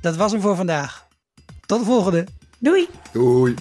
[0.00, 1.06] Dat was hem voor vandaag.
[1.66, 2.26] Tot de volgende.
[2.58, 2.88] Doei.
[3.12, 3.54] Doei.